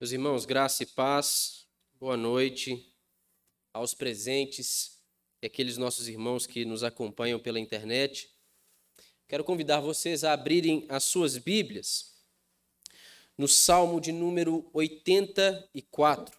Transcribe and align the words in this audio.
Meus 0.00 0.12
irmãos, 0.12 0.46
graça 0.46 0.82
e 0.82 0.86
paz, 0.86 1.66
boa 1.98 2.16
noite 2.16 2.90
aos 3.70 3.92
presentes 3.92 4.98
e 5.42 5.46
aqueles 5.46 5.76
nossos 5.76 6.08
irmãos 6.08 6.46
que 6.46 6.64
nos 6.64 6.82
acompanham 6.82 7.38
pela 7.38 7.60
internet. 7.60 8.34
Quero 9.28 9.44
convidar 9.44 9.80
vocês 9.80 10.24
a 10.24 10.32
abrirem 10.32 10.86
as 10.88 11.04
suas 11.04 11.36
Bíblias 11.36 12.14
no 13.36 13.46
Salmo 13.46 14.00
de 14.00 14.10
número 14.10 14.70
84. 14.72 16.34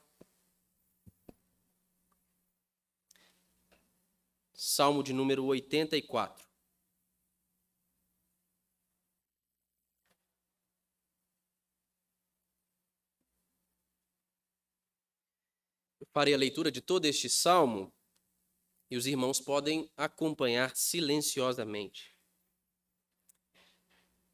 Salmo 4.56 5.04
de 5.04 5.14
número 5.14 5.46
84. 5.46 6.41
Farei 16.12 16.34
a 16.34 16.38
leitura 16.38 16.72
de 16.72 16.82
todo 16.82 17.06
este 17.06 17.30
salmo 17.30 17.92
e 18.90 18.98
os 18.98 19.08
irmãos 19.08 19.40
podem 19.40 19.90
acompanhar 19.96 20.76
silenciosamente. 20.76 22.16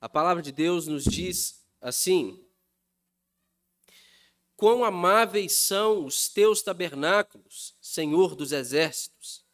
A 0.01 0.09
palavra 0.09 0.41
de 0.41 0.51
Deus 0.51 0.87
nos 0.87 1.03
diz 1.03 1.63
assim: 1.79 2.43
Quão 4.55 4.83
amáveis 4.83 5.53
são 5.53 6.05
os 6.05 6.27
teus 6.27 6.61
tabernáculos, 6.61 7.75
Senhor 7.79 8.35
dos 8.35 8.51
exércitos! 8.51 9.45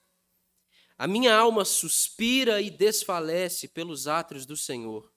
A 0.98 1.08
minha 1.08 1.36
alma 1.36 1.66
suspira 1.66 2.62
e 2.62 2.70
desfalece 2.70 3.68
pelos 3.68 4.08
átrios 4.08 4.46
do 4.46 4.56
Senhor. 4.56 5.12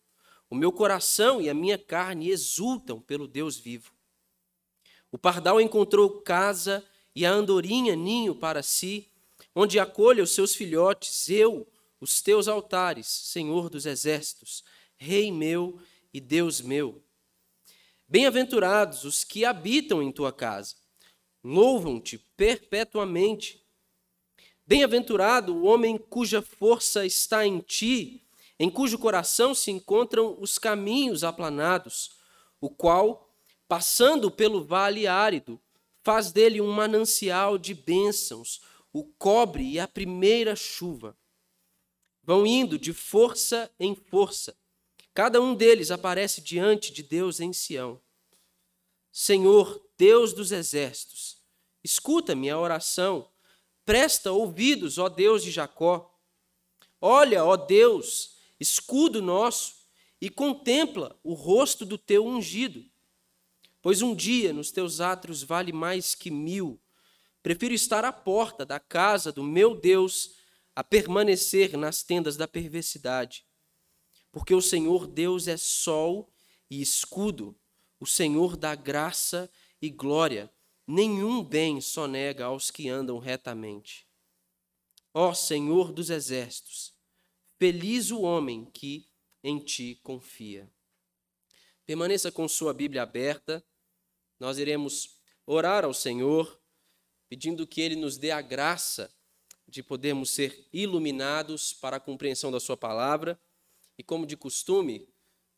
O 0.51 0.55
meu 0.55 0.73
coração 0.73 1.41
e 1.41 1.49
a 1.49 1.55
minha 1.55 1.79
carne 1.79 2.31
exultam 2.31 3.01
pelo 3.01 3.29
Deus 3.29 3.57
vivo. 3.57 3.93
O 5.13 5.19
pardal 5.19 5.61
encontrou 5.61 6.23
casa 6.23 6.85
e 7.17 7.25
a 7.25 7.33
andorinha 7.33 7.97
ninho 7.97 8.35
para 8.35 8.63
si, 8.63 9.11
onde 9.55 9.81
acolha 9.81 10.23
os 10.23 10.33
seus 10.33 10.55
filhotes, 10.55 11.31
eu, 11.31 11.67
os 11.99 12.21
teus 12.21 12.47
altares, 12.47 13.07
Senhor 13.07 13.71
dos 13.71 13.87
exércitos, 13.87 14.63
Rei 14.99 15.33
meu 15.33 15.81
e 16.13 16.21
Deus 16.21 16.61
meu. 16.61 17.03
Bem-aventurados 18.07 19.05
os 19.05 19.25
que 19.25 19.47
habitam 19.47 20.03
em 20.03 20.13
tua 20.13 20.31
casa, 20.31 20.75
louvam-te 21.43 22.19
perpetuamente. 22.37 23.65
Bem-aventurado 24.67 25.57
o 25.57 25.65
homem 25.65 25.97
cuja 25.97 26.43
força 26.43 27.07
está 27.07 27.47
em 27.47 27.61
ti, 27.61 28.29
em 28.59 28.69
cujo 28.69 28.99
coração 28.99 29.55
se 29.55 29.71
encontram 29.71 30.37
os 30.39 30.59
caminhos 30.59 31.25
aplanados, 31.25 32.19
o 32.61 32.69
qual, 32.69 33.35
passando 33.67 34.31
pelo 34.31 34.63
vale 34.63 35.07
árido, 35.07 35.59
faz 36.07 36.31
dele 36.31 36.61
um 36.61 36.71
manancial 36.71 37.59
de 37.59 37.75
bênçãos, 37.75 38.61
o 38.93 39.03
cobre 39.03 39.65
e 39.73 39.81
a 39.81 39.89
primeira 39.89 40.55
chuva. 40.55 41.19
Vão 42.23 42.47
indo 42.47 42.79
de 42.79 42.93
força 42.93 43.69
em 43.81 43.93
força. 43.97 44.57
Cada 45.13 45.41
um 45.41 45.53
deles 45.53 45.91
aparece 45.91 46.41
diante 46.41 46.93
de 46.93 47.03
Deus 47.03 47.41
em 47.41 47.53
Sião. 47.53 48.01
Senhor, 49.11 49.85
Deus 49.99 50.33
dos 50.33 50.53
exércitos, 50.53 51.43
escuta 51.83 52.37
minha 52.37 52.57
oração, 52.57 53.29
presta 53.85 54.31
ouvidos, 54.31 54.99
ó 54.99 55.09
Deus 55.09 55.43
de 55.43 55.51
Jacó. 55.51 56.17
Olha, 57.01 57.45
ó 57.45 57.57
Deus, 57.57 58.37
escudo 58.61 59.21
nosso, 59.21 59.75
e 60.21 60.31
contempla 60.31 61.19
o 61.25 61.35
rosto 61.35 61.85
do 61.85 61.99
teu 61.99 62.25
ungido. 62.25 62.89
Pois 63.87 64.03
um 64.03 64.17
dia 64.17 64.53
nos 64.53 64.73
teus 64.73 65.01
átrios 65.01 65.45
vale 65.45 65.73
mais 65.73 66.13
que 66.13 66.29
mil. 66.29 66.83
Prefiro 67.41 67.73
estar 67.73 68.05
à 68.05 68.13
porta 68.13 68.67
da 68.67 68.81
casa 68.81 69.31
do 69.31 69.45
meu 69.45 69.77
Deus 69.77 70.35
a 70.75 70.83
permanecer 70.83 71.77
nas 71.77 72.03
tendas 72.03 72.37
da 72.37 72.49
perversidade. 72.49 73.47
Porque 74.33 74.53
o 74.53 74.61
Senhor 74.61 75.07
Deus 75.07 75.47
é 75.47 75.57
sol 75.57 76.35
e 76.69 76.83
escudo, 76.83 77.57
o 78.01 78.07
Senhor 78.07 78.57
dá 78.57 78.75
graça 78.75 79.49
e 79.81 79.89
glória. 79.89 80.53
Nenhum 80.85 81.45
bem 81.45 81.81
sonega 81.81 82.47
aos 82.47 82.73
que 82.73 82.89
andam 82.89 83.21
retamente. 83.21 84.05
Ó 85.15 85.33
Senhor 85.33 85.93
dos 85.93 86.11
exércitos, 86.11 86.93
feliz 87.57 88.11
o 88.11 88.23
homem 88.23 88.65
que 88.65 89.09
em 89.45 89.61
ti 89.61 90.01
confia. 90.03 90.69
Permaneça 91.87 92.33
com 92.33 92.49
sua 92.49 92.75
Bíblia 92.75 93.05
aberta 93.05 93.65
nós 94.39 94.59
iremos 94.59 95.19
orar 95.47 95.85
ao 95.85 95.95
Senhor, 95.95 96.61
pedindo 97.29 97.67
que 97.67 97.81
Ele 97.81 97.97
nos 97.97 98.19
dê 98.19 98.31
a 98.31 98.41
graça 98.41 99.13
de 99.69 99.83
podermos 99.83 100.31
ser 100.31 100.69
iluminados 100.73 101.73
para 101.73 101.97
a 101.97 102.01
compreensão 102.01 102.53
da 102.53 102.61
Sua 102.61 102.77
palavra. 102.77 103.41
E 103.99 104.03
como 104.03 104.27
de 104.27 104.37
costume, 104.37 105.09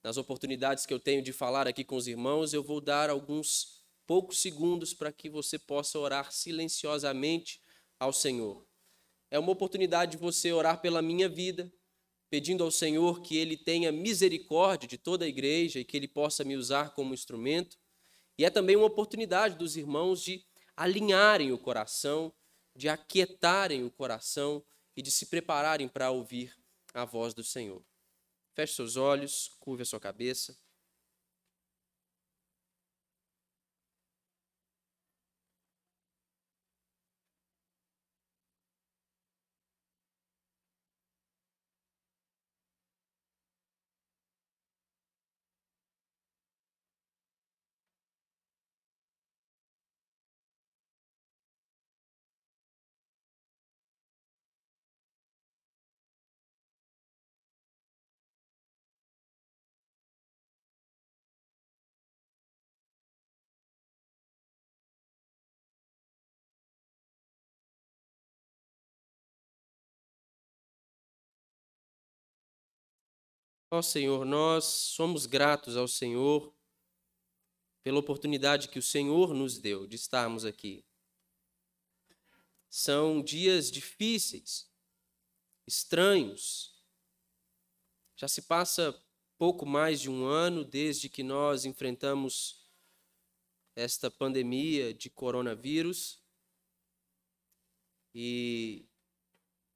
nas 0.03 0.17
oportunidades 0.17 0.87
que 0.87 0.95
eu 0.95 1.01
tenho 1.01 1.23
de 1.23 1.33
falar 1.33 1.67
aqui 1.67 1.85
com 1.85 1.97
os 1.97 2.07
irmãos, 2.07 2.53
eu 2.53 2.63
vou 2.63 2.81
dar 2.81 3.11
alguns 3.11 3.83
poucos 4.07 4.41
segundos 4.41 4.95
para 4.95 5.13
que 5.13 5.29
você 5.29 5.59
possa 5.59 5.99
orar 5.99 6.33
silenciosamente 6.33 7.61
ao 7.99 8.13
Senhor. 8.13 8.67
É 9.31 9.39
uma 9.39 9.53
oportunidade 9.53 10.13
de 10.13 10.17
você 10.17 10.53
orar 10.53 10.81
pela 10.81 11.03
minha 11.03 11.29
vida, 11.29 11.71
pedindo 12.31 12.65
ao 12.65 12.71
Senhor 12.71 13.21
que 13.21 13.37
Ele 13.37 13.57
tenha 13.57 13.93
misericórdia 13.93 14.89
de 14.89 14.97
toda 14.97 15.25
a 15.25 15.29
igreja 15.29 15.81
e 15.81 15.85
que 15.85 15.97
Ele 15.97 16.09
possa 16.09 16.45
me 16.45 16.57
usar 16.57 16.95
como 16.95 17.13
instrumento. 17.13 17.77
E 18.39 18.45
é 18.45 18.51
também 18.51 18.77
uma 18.77 18.87
oportunidade 18.87 19.57
dos 19.57 19.77
irmãos 19.77 20.23
de 20.23 20.47
alinharem 20.77 21.51
o 21.51 21.59
coração, 21.59 22.33
de 22.75 22.89
aquietarem 22.89 23.85
o 23.85 23.91
coração 23.91 24.65
e 24.97 25.03
de 25.03 25.11
se 25.11 25.27
prepararem 25.27 25.89
para 25.89 26.11
ouvir 26.11 26.57
a 26.95 27.05
voz 27.05 27.35
do 27.35 27.43
Senhor. 27.43 27.85
Feche 28.55 28.75
seus 28.75 28.97
olhos, 28.97 29.51
curve 29.59 29.83
a 29.83 29.87
sua 29.87 29.99
cabeça. 29.99 30.57
Ó 73.71 73.83
Senhor, 73.83 74.25
nós 74.25 74.65
somos 74.65 75.27
gratos 75.27 75.77
ao 75.77 75.87
Senhor 75.87 76.55
pela 77.83 77.99
oportunidade 77.99 78.69
que 78.69 78.79
o 78.79 78.83
Senhor 78.83 79.35
nos 79.35 79.59
deu 79.59 79.87
de 79.87 79.95
estarmos 79.95 80.47
aqui. 80.47 80.83
São 82.71 83.23
dias 83.23 83.71
difíceis, 83.71 84.71
estranhos. 85.67 86.83
Já 88.17 88.27
se 88.27 88.41
passa 88.41 88.99
pouco 89.37 89.67
mais 89.67 90.01
de 90.01 90.09
um 90.09 90.25
ano 90.25 90.65
desde 90.65 91.11
que 91.11 91.23
nós 91.23 91.67
enfrentamos 91.67 92.67
esta 93.77 94.11
pandemia 94.11 94.95
de 94.95 95.11
coronavírus. 95.11 96.23
E 98.15 98.88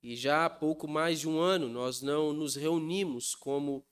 e 0.03 0.17
já 0.17 0.45
há 0.47 0.51
pouco 0.51 0.89
mais 0.89 1.21
de 1.21 1.29
um 1.29 1.39
ano 1.39 1.69
nós 1.69 2.03
não 2.03 2.33
nos 2.33 2.57
reunimos 2.57 3.35
como 3.35 3.87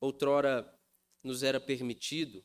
outrora 0.00 0.74
nos 1.22 1.42
era 1.42 1.60
permitido, 1.60 2.44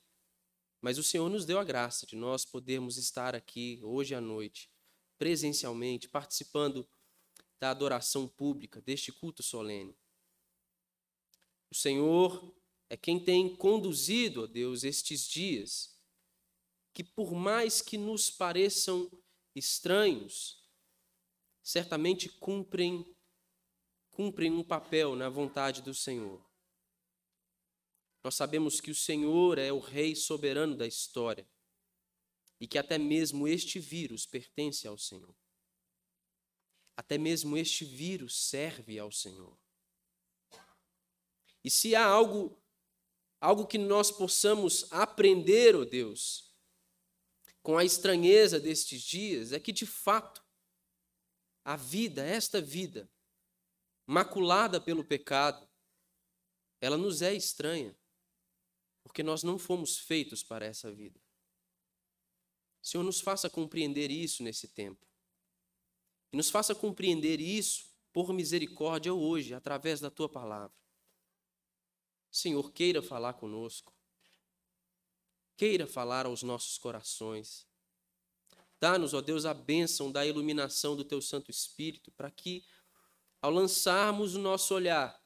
mas 0.82 0.98
o 0.98 1.04
Senhor 1.04 1.30
nos 1.30 1.46
deu 1.46 1.60
a 1.60 1.64
graça 1.64 2.06
de 2.06 2.16
nós 2.16 2.44
podermos 2.44 2.98
estar 2.98 3.36
aqui 3.36 3.80
hoje 3.84 4.14
à 4.14 4.20
noite, 4.20 4.70
presencialmente, 5.18 6.10
participando 6.10 6.88
da 7.60 7.70
adoração 7.70 8.28
pública, 8.28 8.82
deste 8.82 9.12
culto 9.12 9.42
solene. 9.42 9.96
O 11.72 11.76
Senhor 11.76 12.54
é 12.90 12.98
quem 12.98 13.20
tem 13.20 13.56
conduzido, 13.56 14.44
ó 14.44 14.48
Deus, 14.48 14.84
estes 14.84 15.26
dias, 15.28 15.98
que 16.94 17.04
por 17.04 17.34
mais 17.34 17.82
que 17.82 17.98
nos 17.98 18.30
pareçam 18.30 19.10
estranhos, 19.56 20.63
certamente 21.64 22.30
cumprem 22.30 23.06
cumprem 24.12 24.52
um 24.52 24.64
papel 24.64 25.16
na 25.16 25.28
vontade 25.28 25.82
do 25.82 25.92
Senhor. 25.92 26.46
Nós 28.24 28.36
sabemos 28.36 28.80
que 28.80 28.92
o 28.92 28.96
Senhor 28.96 29.58
é 29.58 29.72
o 29.74 29.80
rei 29.80 30.16
soberano 30.16 30.76
da 30.76 30.86
história. 30.86 31.48
e 32.60 32.68
que 32.68 32.78
até 32.78 32.98
mesmo 32.98 33.46
este 33.46 33.78
vírus 33.78 34.26
pertence 34.26 34.88
ao 34.88 34.98
Senhor. 34.98 35.36
Até 36.96 37.18
mesmo 37.18 37.58
este 37.58 37.84
vírus 37.84 38.40
serve 38.40 38.98
ao 38.98 39.12
Senhor. 39.12 39.58
E 41.62 41.70
se 41.70 41.96
há 41.96 42.06
algo 42.06 42.58
algo 43.42 43.68
que 43.68 43.78
nós 43.78 44.10
possamos 44.10 44.90
aprender, 44.90 45.76
ó 45.76 45.80
oh 45.80 45.86
Deus, 45.86 46.56
com 47.62 47.78
a 47.78 47.84
estranheza 47.84 48.58
destes 48.58 49.02
dias, 49.02 49.52
é 49.52 49.60
que 49.60 49.74
de 49.74 49.86
fato 49.86 50.43
a 51.64 51.76
vida, 51.76 52.24
esta 52.26 52.62
vida, 52.62 53.10
maculada 54.06 54.82
pelo 54.82 55.04
pecado, 55.04 55.68
ela 56.82 56.98
nos 56.98 57.22
é 57.22 57.34
estranha, 57.34 57.98
porque 59.04 59.24
nós 59.24 59.44
não 59.44 59.58
fomos 59.58 59.98
feitos 59.98 60.44
para 60.44 60.66
essa 60.66 60.92
vida. 60.92 61.20
Senhor, 62.82 63.04
nos 63.04 63.22
faça 63.22 63.50
compreender 63.50 64.12
isso 64.12 64.44
nesse 64.44 64.68
tempo. 64.68 65.08
E 66.34 66.36
nos 66.36 66.50
faça 66.50 66.76
compreender 66.76 67.40
isso 67.40 67.90
por 68.12 68.34
misericórdia 68.34 69.14
hoje, 69.14 69.54
através 69.54 70.02
da 70.02 70.12
tua 70.12 70.28
palavra. 70.28 70.76
Senhor, 72.30 72.72
queira 72.74 73.02
falar 73.02 73.36
conosco. 73.36 73.94
Queira 75.56 75.88
falar 75.88 76.26
aos 76.26 76.44
nossos 76.44 76.78
corações. 76.78 77.66
Dá-nos, 78.84 79.14
ó 79.14 79.22
Deus, 79.22 79.46
a 79.46 79.54
bênção 79.54 80.12
da 80.12 80.26
iluminação 80.26 80.94
do 80.94 81.06
teu 81.06 81.22
Santo 81.22 81.50
Espírito, 81.50 82.12
para 82.12 82.30
que, 82.30 82.66
ao 83.42 83.50
lançarmos 83.50 84.36
o 84.36 84.40
nosso 84.40 84.76
olhar 84.76 85.18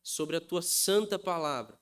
sobre 0.00 0.36
a 0.36 0.40
tua 0.40 0.62
santa 0.62 1.18
palavra, 1.18 1.76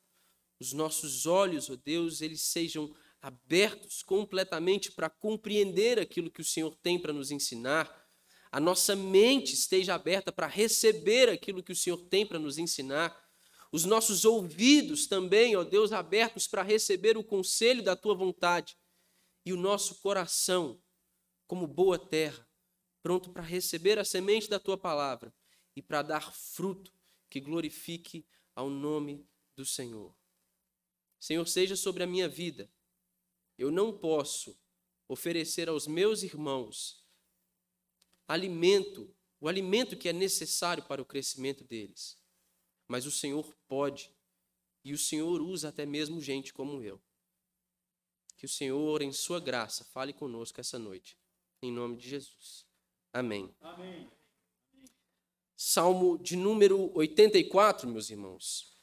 os 0.59 0.73
nossos 0.73 1.27
olhos, 1.27 1.69
ó 1.69 1.77
Deus, 1.77 2.23
eles 2.23 2.41
sejam 2.41 2.91
abertos 3.21 4.03
completamente 4.03 4.91
para 4.91 5.11
compreender 5.11 5.99
aquilo 5.99 6.31
que 6.31 6.41
o 6.41 6.45
Senhor 6.47 6.75
tem 6.77 6.99
para 6.99 7.13
nos 7.13 7.31
ensinar, 7.31 8.09
a 8.51 8.59
nossa 8.59 8.97
mente 8.97 9.53
esteja 9.53 9.97
aberta 9.97 10.33
para 10.33 10.47
receber 10.47 11.29
aquilo 11.29 11.63
que 11.63 11.73
o 11.73 11.77
Senhor 11.77 11.99
tem 12.09 12.25
para 12.25 12.39
nos 12.39 12.57
ensinar. 12.57 13.15
Os 13.71 13.85
nossos 13.85 14.25
ouvidos 14.25 15.07
também, 15.07 15.55
ó 15.57 15.63
Deus, 15.63 15.93
abertos 15.93 16.47
para 16.47 16.63
receber 16.63 17.19
o 17.19 17.23
conselho 17.23 17.83
da 17.83 17.95
tua 17.95 18.15
vontade, 18.15 18.79
e 19.45 19.53
o 19.53 19.59
nosso 19.59 19.97
coração, 19.97 20.81
como 21.49 21.67
boa 21.67 21.99
terra, 21.99 22.49
pronto 23.03 23.33
para 23.33 23.43
receber 23.43 23.99
a 23.99 24.05
semente 24.05 24.49
da 24.49 24.61
tua 24.61 24.79
palavra 24.79 25.35
e 25.75 25.83
para 25.83 26.03
dar 26.03 26.33
fruto 26.33 26.93
que 27.29 27.41
glorifique 27.41 28.25
ao 28.55 28.71
nome 28.71 29.27
do 29.56 29.65
Senhor. 29.65 30.15
Senhor, 31.19 31.49
seja 31.49 31.75
sobre 31.75 32.05
a 32.05 32.06
minha 32.06 32.29
vida. 32.29 32.71
Eu 33.59 33.73
não 33.73 33.93
posso 33.93 34.56
oferecer 35.09 35.69
aos 35.69 35.89
meus 35.89 36.23
irmãos 36.23 37.05
alimento, 38.29 39.12
o 39.41 39.49
alimento 39.49 39.97
que 39.97 40.09
é 40.09 40.12
necessário 40.12 40.85
para 40.85 41.03
o 41.03 41.05
crescimento 41.05 41.65
deles 41.65 42.17
mas 42.89 43.05
o 43.05 43.11
Senhor 43.11 43.55
pode. 43.69 44.11
E 44.83 44.94
o 44.94 44.99
Senhor 44.99 45.43
usa 45.43 45.69
até 45.69 45.85
mesmo 45.85 46.21
gente 46.21 46.55
como 46.55 46.83
eu. 46.83 47.01
Que 48.37 48.47
o 48.47 48.49
Senhor, 48.49 49.03
em 49.03 49.12
Sua 49.12 49.39
graça, 49.39 49.85
fale 49.85 50.12
conosco 50.12 50.61
essa 50.61 50.79
noite. 50.79 51.19
Em 51.60 51.72
nome 51.72 51.96
de 51.96 52.08
Jesus. 52.08 52.64
Amém. 53.12 53.52
Amém. 53.60 54.08
Salmo 55.56 56.16
de 56.16 56.37
número 56.37 56.96
84, 56.96 57.88
meus 57.88 58.10
irmãos. 58.10 58.76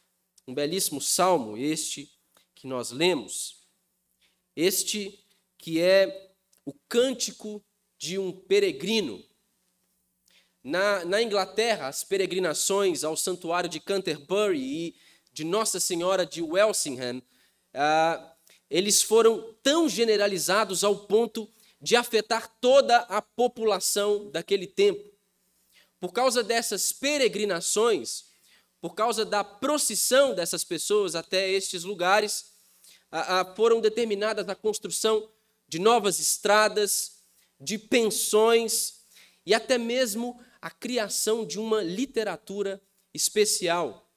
Um 0.46 0.54
belíssimo 0.54 1.00
salmo, 1.00 1.56
este 1.56 2.12
que 2.54 2.68
nós 2.68 2.92
lemos. 2.92 3.66
Este 4.58 5.24
que 5.58 5.80
é 5.80 6.34
o 6.66 6.74
cântico 6.90 7.64
de 7.98 8.20
um 8.20 8.34
peregrino 8.34 9.24
na, 10.62 11.06
na 11.06 11.22
Inglaterra, 11.22 11.88
as 11.88 12.04
peregrinações 12.04 13.06
ao 13.06 13.16
santuário 13.16 13.70
de 13.70 13.80
Canterbury 13.80 14.60
e 14.60 14.96
de 15.32 15.46
Nossa 15.46 15.80
Senhora 15.80 16.26
de 16.26 16.42
Welsingham, 16.42 17.22
ah, 17.74 18.36
eles 18.70 19.02
foram 19.02 19.54
tão 19.64 19.88
generalizados 19.88 20.84
ao 20.84 21.08
ponto 21.08 21.50
de 21.86 21.96
afetar 21.96 22.52
toda 22.60 22.98
a 22.98 23.22
população 23.22 24.32
daquele 24.32 24.66
tempo. 24.66 25.08
Por 26.00 26.12
causa 26.12 26.44
dessas 26.44 26.92
peregrinações, 26.92 28.26
por 28.82 28.96
causa 28.96 29.24
da 29.24 29.44
procissão 29.44 30.34
dessas 30.34 30.64
pessoas 30.64 31.14
até 31.14 31.48
estes 31.48 31.84
lugares, 31.84 32.54
ah, 33.12 33.42
ah, 33.42 33.56
foram 33.56 33.80
determinadas 33.80 34.50
a 34.50 34.56
construção 34.56 35.32
de 35.68 35.78
novas 35.78 36.20
estradas, 36.20 37.20
de 37.62 37.78
pensões 37.78 39.02
e 39.46 39.54
até 39.54 39.78
mesmo 39.78 40.44
a 40.60 40.72
criação 40.72 41.46
de 41.46 41.60
uma 41.60 41.84
literatura 41.84 42.82
especial. 43.14 44.12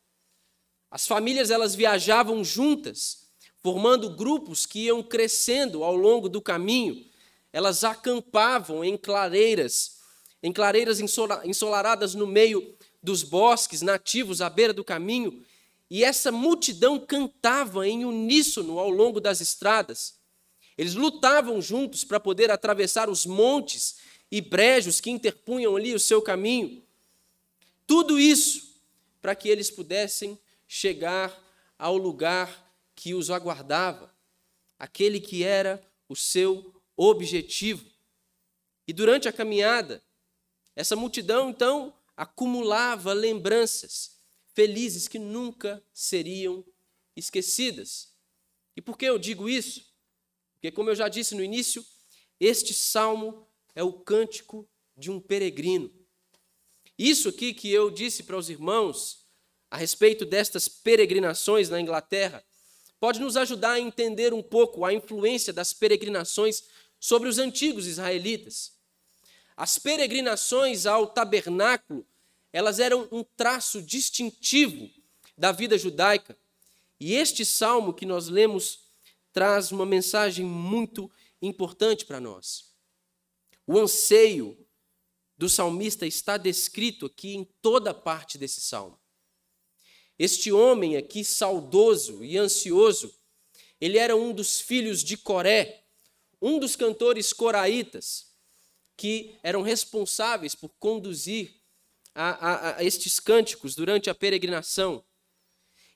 As 0.91 1.07
famílias 1.07 1.51
elas 1.51 1.75
viajavam 1.75 2.43
juntas, 2.43 3.29
formando 3.61 4.17
grupos 4.17 4.65
que 4.65 4.87
iam 4.87 5.03
crescendo 5.03 5.85
ao 5.85 5.95
longo 5.95 6.31
do 6.31 6.41
caminho. 6.41 7.07
Elas 7.59 7.83
acampavam 7.83 8.85
em 8.85 8.97
clareiras, 8.97 9.97
em 10.41 10.53
clareiras 10.53 11.01
ensolaradas 11.01 12.15
no 12.15 12.25
meio 12.25 12.77
dos 13.03 13.25
bosques 13.25 13.83
nativos 13.83 14.41
à 14.41 14.49
beira 14.49 14.73
do 14.73 14.85
caminho, 14.85 15.45
e 15.91 16.05
essa 16.05 16.31
multidão 16.31 17.01
cantava 17.01 17.85
em 17.89 18.05
uníssono 18.05 18.79
ao 18.79 18.89
longo 18.89 19.21
das 19.21 19.41
estradas. 19.41 20.21
Eles 20.77 20.95
lutavam 20.95 21.61
juntos 21.61 22.05
para 22.05 22.21
poder 22.21 22.49
atravessar 22.49 23.11
os 23.11 23.27
montes 23.27 23.97
e 24.31 24.41
brejos 24.41 25.01
que 25.01 25.11
interpunham 25.11 25.75
ali 25.75 25.93
o 25.93 25.99
seu 25.99 26.23
caminho. 26.23 26.81
Tudo 27.89 28.21
isso 28.21 28.73
para 29.21 29.35
que 29.35 29.49
eles 29.49 29.69
pudessem 29.69 30.39
chegar 30.69 31.37
ao 31.77 31.97
lugar 31.97 32.73
que 32.95 33.15
os 33.15 33.31
aguardava, 33.31 34.15
aquele 34.79 35.19
que 35.19 35.43
era 35.43 35.85
o 36.09 36.15
seu 36.15 36.78
objetivo. 36.99 37.87
E 38.87 38.93
durante 38.93 39.29
a 39.29 39.33
caminhada, 39.33 40.03
essa 40.75 40.97
multidão 40.97 41.51
então 41.51 41.95
acumulava 42.17 43.13
lembranças 43.13 44.19
felizes 44.55 45.07
que 45.07 45.19
nunca 45.19 45.81
seriam 45.95 46.65
esquecidas. 47.15 48.13
E 48.77 48.83
por 48.83 48.99
que 48.99 49.05
eu 49.05 49.19
digo 49.19 49.49
isso? 49.49 49.87
Porque, 50.55 50.73
como 50.73 50.91
eu 50.91 50.97
já 50.97 51.09
disse 51.09 51.37
no 51.37 51.45
início, 51.45 51.85
este 52.41 52.75
salmo 52.75 53.47
é 53.75 53.83
o 53.85 53.93
cântico 53.93 54.69
de 54.97 55.11
um 55.11 55.21
peregrino. 55.21 55.93
Isso 56.99 57.29
aqui 57.29 57.55
que 57.55 57.71
eu 57.71 57.91
disse 57.91 58.25
para 58.25 58.37
os 58.37 58.51
irmãos 58.51 59.25
a 59.71 59.77
respeito 59.77 60.25
destas 60.25 60.67
peregrinações 60.69 61.69
na 61.69 61.81
Inglaterra 61.81 62.45
pode 62.99 63.21
nos 63.21 63.37
ajudar 63.37 63.73
a 63.73 63.81
entender 63.81 64.35
um 64.35 64.43
pouco 64.43 64.85
a 64.85 64.93
influência 64.93 65.53
das 65.53 65.73
peregrinações 65.73 66.65
sobre 66.99 67.29
os 67.29 67.39
antigos 67.39 67.87
israelitas. 67.87 68.73
As 69.57 69.79
peregrinações 69.79 70.87
ao 70.87 71.07
tabernáculo, 71.07 72.07
elas 72.53 72.79
eram 72.79 73.09
um 73.11 73.25
traço 73.25 73.83
distintivo 73.83 74.91
da 75.37 75.53
vida 75.53 75.77
judaica. 75.77 76.39
E 77.01 77.15
este 77.15 77.45
salmo 77.45 77.93
que 77.93 78.07
nós 78.07 78.29
lemos 78.29 78.89
traz 79.33 79.71
uma 79.71 79.87
mensagem 79.87 80.45
muito 80.45 81.11
importante 81.41 82.05
para 82.05 82.21
nós. 82.21 82.73
O 83.67 83.79
anseio 83.79 84.57
do 85.37 85.49
salmista 85.49 86.07
está 86.07 86.37
descrito 86.37 87.07
aqui 87.07 87.35
em 87.35 87.45
toda 87.63 87.95
parte 87.95 88.37
desse 88.37 88.61
salmo. 88.61 88.99
Este 90.19 90.51
homem 90.51 90.97
aqui, 90.97 91.25
saudoso 91.25 92.25
e 92.25 92.37
ansioso, 92.37 93.15
ele 93.81 93.99
era 93.99 94.17
um 94.17 94.33
dos 94.33 94.61
filhos 94.61 95.05
de 95.05 95.17
Coré, 95.17 95.85
um 96.41 96.59
dos 96.59 96.77
cantores 96.77 97.33
coraitas, 97.33 98.33
que 98.97 99.39
eram 99.43 99.63
responsáveis 99.63 100.55
por 100.55 100.71
conduzir 100.79 101.55
a, 102.15 102.31
a, 102.31 102.77
a 102.77 102.85
estes 102.85 103.21
cânticos 103.21 103.75
durante 103.75 104.11
a 104.11 104.15
peregrinação. 104.15 105.05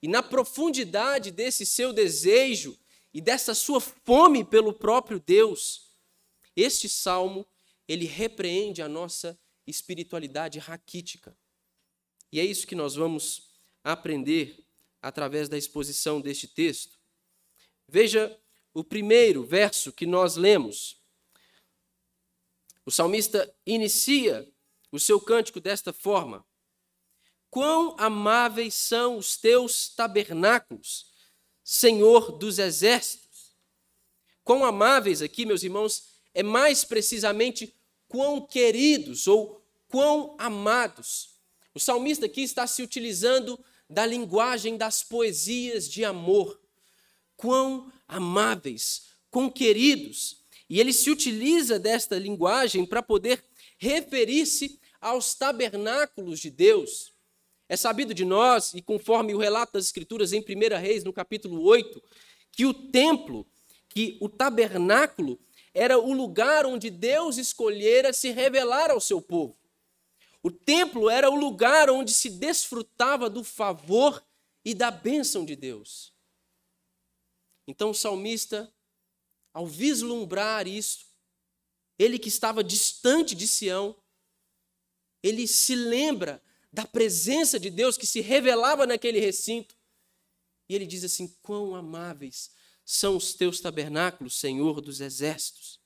E 0.00 0.08
na 0.08 0.22
profundidade 0.22 1.30
desse 1.30 1.66
seu 1.66 1.92
desejo 1.92 2.78
e 3.12 3.20
dessa 3.20 3.54
sua 3.54 3.80
fome 3.80 4.44
pelo 4.44 4.72
próprio 4.72 5.20
Deus, 5.20 5.96
este 6.56 6.88
salmo 6.88 7.46
ele 7.88 8.06
repreende 8.06 8.82
a 8.82 8.88
nossa 8.88 9.38
espiritualidade 9.66 10.58
raquítica. 10.58 11.36
E 12.30 12.40
é 12.40 12.44
isso 12.44 12.66
que 12.66 12.74
nós 12.74 12.94
vamos 12.94 13.50
aprender 13.84 14.64
através 15.00 15.48
da 15.48 15.58
exposição 15.58 16.20
deste 16.20 16.46
texto. 16.46 16.98
Veja 17.88 18.38
o 18.74 18.82
primeiro 18.82 19.44
verso 19.44 19.92
que 19.92 20.06
nós 20.06 20.36
lemos. 20.36 21.00
O 22.84 22.90
salmista 22.90 23.52
inicia 23.66 24.48
o 24.90 24.98
seu 24.98 25.20
cântico 25.20 25.60
desta 25.60 25.92
forma: 25.92 26.44
Quão 27.50 27.94
amáveis 27.98 28.74
são 28.74 29.16
os 29.16 29.36
teus 29.36 29.88
tabernáculos, 29.88 31.12
Senhor 31.62 32.32
dos 32.38 32.58
exércitos! 32.58 33.22
quão 34.44 34.64
amáveis 34.64 35.22
aqui, 35.22 35.46
meus 35.46 35.62
irmãos, 35.62 36.04
é 36.34 36.42
mais 36.42 36.84
precisamente 36.84 37.74
quão 38.08 38.40
queridos 38.40 39.26
ou 39.26 39.64
quão 39.88 40.34
amados. 40.38 41.30
O 41.74 41.80
salmista 41.80 42.26
aqui 42.26 42.42
está 42.42 42.66
se 42.66 42.82
utilizando 42.82 43.58
da 43.88 44.04
linguagem 44.04 44.76
das 44.76 45.02
poesias 45.02 45.88
de 45.88 46.04
amor. 46.04 46.60
Quão 47.36 47.90
amáveis, 48.12 49.08
quão 49.30 49.50
queridos. 49.50 50.44
E 50.68 50.80
ele 50.80 50.92
se 50.92 51.10
utiliza 51.10 51.78
desta 51.78 52.18
linguagem 52.18 52.86
para 52.86 53.02
poder 53.02 53.44
referir-se 53.78 54.80
aos 55.00 55.34
tabernáculos 55.34 56.38
de 56.40 56.50
Deus. 56.50 57.12
É 57.68 57.76
sabido 57.76 58.14
de 58.14 58.24
nós, 58.24 58.74
e 58.74 58.82
conforme 58.82 59.34
o 59.34 59.38
relato 59.38 59.74
das 59.74 59.86
Escrituras 59.86 60.32
em 60.32 60.40
1 60.40 60.78
Reis, 60.80 61.04
no 61.04 61.12
capítulo 61.12 61.62
8, 61.62 62.02
que 62.52 62.66
o 62.66 62.74
templo, 62.74 63.46
que 63.88 64.18
o 64.20 64.28
tabernáculo, 64.28 65.38
era 65.74 65.98
o 65.98 66.12
lugar 66.12 66.66
onde 66.66 66.90
Deus 66.90 67.38
escolhera 67.38 68.12
se 68.12 68.30
revelar 68.30 68.90
ao 68.90 69.00
seu 69.00 69.20
povo. 69.22 69.56
O 70.42 70.50
templo 70.50 71.08
era 71.08 71.30
o 71.30 71.36
lugar 71.36 71.88
onde 71.88 72.12
se 72.12 72.28
desfrutava 72.28 73.30
do 73.30 73.42
favor 73.42 74.22
e 74.64 74.74
da 74.74 74.90
bênção 74.90 75.44
de 75.44 75.56
Deus. 75.56 76.11
Então 77.72 77.88
o 77.88 77.94
salmista, 77.94 78.70
ao 79.50 79.66
vislumbrar 79.66 80.68
isso, 80.68 81.06
ele 81.98 82.18
que 82.18 82.28
estava 82.28 82.62
distante 82.62 83.34
de 83.34 83.48
Sião, 83.48 83.96
ele 85.22 85.48
se 85.48 85.74
lembra 85.74 86.42
da 86.70 86.84
presença 86.84 87.58
de 87.58 87.70
Deus 87.70 87.96
que 87.96 88.06
se 88.06 88.20
revelava 88.20 88.86
naquele 88.86 89.18
recinto. 89.20 89.74
E 90.68 90.74
ele 90.74 90.84
diz 90.84 91.02
assim: 91.02 91.34
Quão 91.40 91.74
amáveis 91.74 92.50
são 92.84 93.16
os 93.16 93.32
teus 93.32 93.58
tabernáculos, 93.58 94.38
Senhor 94.38 94.82
dos 94.82 95.00
exércitos. 95.00 95.80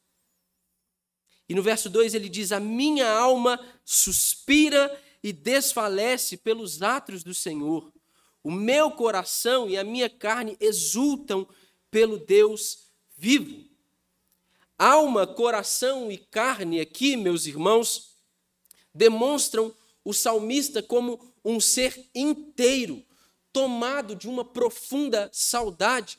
E 1.48 1.54
no 1.54 1.62
verso 1.62 1.88
2 1.88 2.14
ele 2.14 2.28
diz: 2.28 2.50
A 2.50 2.58
minha 2.58 3.08
alma 3.08 3.64
suspira 3.84 5.00
e 5.22 5.32
desfalece 5.32 6.36
pelos 6.36 6.82
átrios 6.82 7.22
do 7.22 7.32
Senhor. 7.32 7.92
O 8.42 8.50
meu 8.50 8.90
coração 8.90 9.68
e 9.68 9.76
a 9.76 9.84
minha 9.84 10.10
carne 10.10 10.56
exultam 10.58 11.48
pelo 11.96 12.18
Deus 12.18 12.90
vivo. 13.16 13.66
Alma, 14.76 15.26
coração 15.26 16.12
e 16.12 16.18
carne 16.18 16.78
aqui, 16.78 17.16
meus 17.16 17.46
irmãos, 17.46 18.18
demonstram 18.94 19.74
o 20.04 20.12
salmista 20.12 20.82
como 20.82 21.34
um 21.42 21.58
ser 21.58 22.06
inteiro, 22.14 23.02
tomado 23.50 24.14
de 24.14 24.28
uma 24.28 24.44
profunda 24.44 25.30
saudade. 25.32 26.18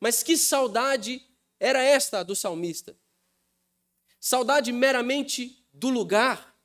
Mas 0.00 0.20
que 0.24 0.36
saudade 0.36 1.24
era 1.60 1.80
esta 1.80 2.24
do 2.24 2.34
salmista? 2.34 2.98
Saudade 4.18 4.72
meramente 4.72 5.64
do 5.72 5.90
lugar? 5.90 6.58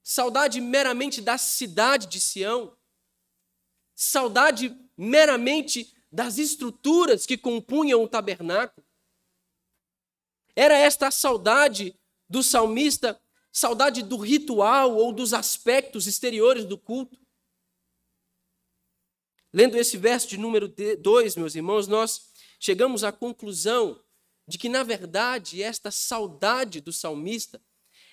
Saudade 0.00 0.60
meramente 0.60 1.20
da 1.20 1.38
cidade 1.38 2.06
de 2.06 2.20
Sião? 2.20 2.72
Saudade 3.96 4.72
meramente 4.96 5.92
das 6.14 6.38
estruturas 6.38 7.26
que 7.26 7.36
compunham 7.36 8.00
o 8.00 8.08
tabernáculo? 8.08 8.86
Era 10.54 10.78
esta 10.78 11.08
a 11.08 11.10
saudade 11.10 11.98
do 12.28 12.40
salmista, 12.40 13.20
saudade 13.50 14.00
do 14.00 14.16
ritual 14.16 14.96
ou 14.96 15.12
dos 15.12 15.34
aspectos 15.34 16.06
exteriores 16.06 16.64
do 16.64 16.78
culto? 16.78 17.18
Lendo 19.52 19.76
esse 19.76 19.96
verso 19.96 20.28
de 20.28 20.38
número 20.38 20.68
2, 20.68 21.34
meus 21.34 21.56
irmãos, 21.56 21.88
nós 21.88 22.30
chegamos 22.60 23.02
à 23.02 23.10
conclusão 23.10 24.00
de 24.46 24.56
que, 24.56 24.68
na 24.68 24.84
verdade, 24.84 25.64
esta 25.64 25.90
saudade 25.90 26.80
do 26.80 26.92
salmista, 26.92 27.60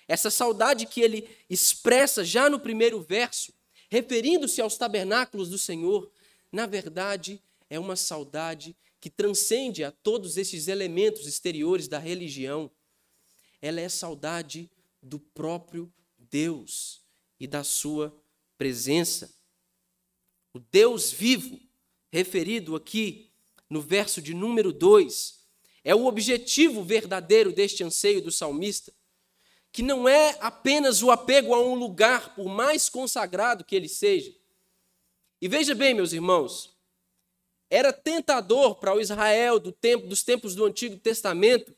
essa 0.08 0.28
saudade 0.28 0.86
que 0.86 1.00
ele 1.00 1.28
expressa 1.48 2.24
já 2.24 2.50
no 2.50 2.58
primeiro 2.58 3.00
verso, 3.00 3.52
referindo-se 3.88 4.60
aos 4.60 4.76
tabernáculos 4.76 5.48
do 5.48 5.58
Senhor, 5.58 6.10
na 6.50 6.66
verdade, 6.66 7.40
é 7.72 7.78
uma 7.78 7.96
saudade 7.96 8.76
que 9.00 9.08
transcende 9.08 9.82
a 9.82 9.90
todos 9.90 10.36
esses 10.36 10.68
elementos 10.68 11.26
exteriores 11.26 11.88
da 11.88 11.98
religião. 11.98 12.70
Ela 13.62 13.80
é 13.80 13.88
saudade 13.88 14.70
do 15.02 15.18
próprio 15.18 15.90
Deus 16.18 17.00
e 17.40 17.46
da 17.46 17.64
sua 17.64 18.14
presença. 18.58 19.34
O 20.52 20.58
Deus 20.58 21.10
vivo, 21.10 21.58
referido 22.12 22.76
aqui 22.76 23.32
no 23.70 23.80
verso 23.80 24.20
de 24.20 24.34
número 24.34 24.70
2, 24.70 25.40
é 25.82 25.94
o 25.94 26.04
objetivo 26.04 26.82
verdadeiro 26.82 27.54
deste 27.54 27.82
anseio 27.82 28.20
do 28.20 28.30
salmista, 28.30 28.92
que 29.72 29.82
não 29.82 30.06
é 30.06 30.36
apenas 30.40 31.02
o 31.02 31.10
apego 31.10 31.54
a 31.54 31.62
um 31.62 31.74
lugar, 31.74 32.34
por 32.34 32.50
mais 32.50 32.90
consagrado 32.90 33.64
que 33.64 33.74
ele 33.74 33.88
seja. 33.88 34.30
E 35.40 35.48
veja 35.48 35.74
bem, 35.74 35.94
meus 35.94 36.12
irmãos, 36.12 36.71
era 37.72 37.90
tentador 37.90 38.74
para 38.74 38.94
o 38.94 39.00
Israel 39.00 39.58
do 39.58 39.72
tempo, 39.72 40.06
dos 40.06 40.22
tempos 40.22 40.54
do 40.54 40.66
Antigo 40.66 40.98
Testamento 40.98 41.74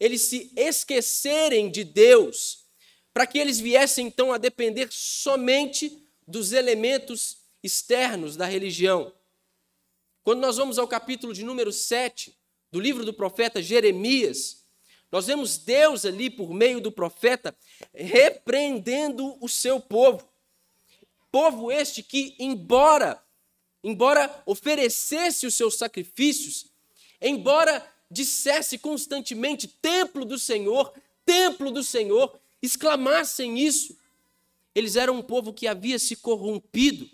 eles 0.00 0.22
se 0.22 0.50
esquecerem 0.56 1.70
de 1.70 1.84
Deus, 1.84 2.64
para 3.12 3.26
que 3.26 3.38
eles 3.38 3.60
viessem 3.60 4.06
então 4.06 4.32
a 4.32 4.38
depender 4.38 4.88
somente 4.90 6.08
dos 6.26 6.52
elementos 6.52 7.36
externos 7.62 8.34
da 8.34 8.46
religião. 8.46 9.12
Quando 10.22 10.40
nós 10.40 10.56
vamos 10.56 10.78
ao 10.78 10.88
capítulo 10.88 11.34
de 11.34 11.44
número 11.44 11.70
7 11.70 12.34
do 12.72 12.80
livro 12.80 13.04
do 13.04 13.12
profeta 13.12 13.60
Jeremias, 13.60 14.64
nós 15.12 15.26
vemos 15.26 15.58
Deus 15.58 16.06
ali, 16.06 16.30
por 16.30 16.54
meio 16.54 16.80
do 16.80 16.90
profeta, 16.90 17.54
repreendendo 17.92 19.36
o 19.44 19.48
seu 19.50 19.80
povo. 19.80 20.26
Povo 21.30 21.70
este 21.70 22.02
que, 22.02 22.36
embora, 22.38 23.22
embora 23.82 24.42
oferecesse 24.46 25.46
os 25.46 25.54
seus 25.54 25.76
sacrifícios, 25.76 26.66
embora 27.20 27.86
dissesse 28.10 28.78
constantemente: 28.78 29.68
templo 29.68 30.24
do 30.24 30.38
Senhor, 30.38 30.92
templo 31.24 31.70
do 31.70 31.82
Senhor, 31.82 32.38
exclamassem 32.62 33.58
isso. 33.58 33.96
Eles 34.74 34.96
eram 34.96 35.16
um 35.16 35.22
povo 35.22 35.52
que 35.52 35.66
havia 35.66 35.98
se 35.98 36.16
corrompido, 36.16 37.08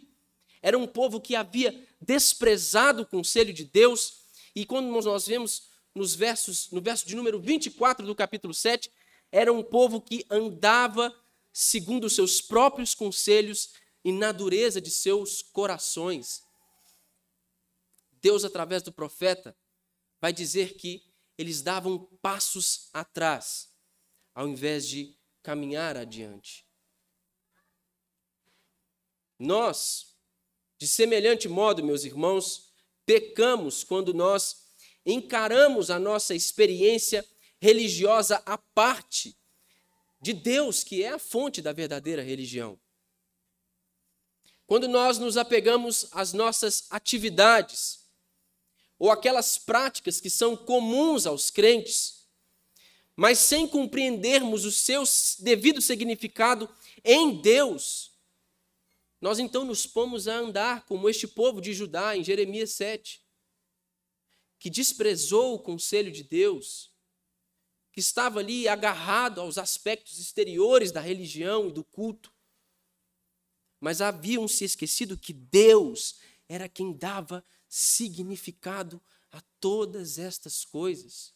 era 0.60 0.76
um 0.76 0.86
povo 0.86 1.20
que 1.20 1.34
havia 1.34 1.86
desprezado 2.00 3.02
o 3.02 3.06
conselho 3.06 3.52
de 3.52 3.64
Deus, 3.64 4.20
e 4.54 4.64
quando 4.64 4.88
nós 4.88 5.26
vemos 5.26 5.64
nos 5.94 6.14
versos, 6.14 6.70
no 6.70 6.80
verso 6.80 7.06
de 7.06 7.16
número 7.16 7.40
24 7.40 8.06
do 8.06 8.14
capítulo 8.14 8.52
7, 8.52 8.90
era 9.32 9.52
um 9.52 9.62
povo 9.62 10.00
que 10.00 10.24
andava 10.30 11.14
segundo 11.52 12.04
os 12.04 12.14
seus 12.14 12.42
próprios 12.42 12.94
conselhos 12.94 13.70
e 14.04 14.12
na 14.12 14.30
dureza 14.30 14.80
de 14.80 14.90
seus 14.90 15.40
corações. 15.40 16.45
Deus, 18.20 18.44
através 18.44 18.82
do 18.82 18.92
profeta, 18.92 19.56
vai 20.20 20.32
dizer 20.32 20.74
que 20.74 21.02
eles 21.38 21.62
davam 21.62 21.98
passos 22.22 22.88
atrás, 22.92 23.68
ao 24.34 24.48
invés 24.48 24.88
de 24.88 25.16
caminhar 25.42 25.96
adiante. 25.96 26.66
Nós, 29.38 30.16
de 30.78 30.86
semelhante 30.86 31.48
modo, 31.48 31.84
meus 31.84 32.04
irmãos, 32.04 32.72
pecamos 33.04 33.84
quando 33.84 34.14
nós 34.14 34.66
encaramos 35.04 35.90
a 35.90 35.98
nossa 35.98 36.34
experiência 36.34 37.24
religiosa 37.60 38.42
à 38.46 38.58
parte 38.58 39.36
de 40.20 40.32
Deus, 40.32 40.82
que 40.82 41.02
é 41.02 41.10
a 41.10 41.18
fonte 41.18 41.62
da 41.62 41.72
verdadeira 41.72 42.22
religião. 42.22 42.80
Quando 44.66 44.88
nós 44.88 45.18
nos 45.18 45.36
apegamos 45.36 46.08
às 46.10 46.32
nossas 46.32 46.86
atividades, 46.90 48.05
ou 48.98 49.10
aquelas 49.10 49.58
práticas 49.58 50.20
que 50.20 50.30
são 50.30 50.56
comuns 50.56 51.26
aos 51.26 51.50
crentes, 51.50 52.26
mas 53.14 53.38
sem 53.38 53.66
compreendermos 53.66 54.64
o 54.64 54.72
seu 54.72 55.02
devido 55.38 55.80
significado 55.80 56.68
em 57.04 57.40
Deus, 57.40 58.12
nós 59.20 59.38
então 59.38 59.64
nos 59.64 59.86
pomos 59.86 60.28
a 60.28 60.34
andar 60.34 60.84
como 60.84 61.08
este 61.08 61.26
povo 61.26 61.60
de 61.60 61.72
Judá 61.72 62.16
em 62.16 62.22
Jeremias 62.22 62.72
7, 62.72 63.22
que 64.58 64.70
desprezou 64.70 65.54
o 65.54 65.58
conselho 65.58 66.10
de 66.10 66.22
Deus, 66.22 66.92
que 67.92 68.00
estava 68.00 68.40
ali 68.40 68.68
agarrado 68.68 69.40
aos 69.40 69.56
aspectos 69.56 70.18
exteriores 70.18 70.92
da 70.92 71.00
religião 71.00 71.68
e 71.68 71.72
do 71.72 71.82
culto, 71.82 72.30
mas 73.80 74.00
haviam 74.00 74.46
se 74.46 74.64
esquecido 74.64 75.16
que 75.16 75.32
Deus 75.32 76.18
era 76.48 76.68
quem 76.68 76.92
dava 76.96 77.44
significado 77.68 79.00
a 79.32 79.40
todas 79.60 80.18
estas 80.18 80.64
coisas. 80.64 81.34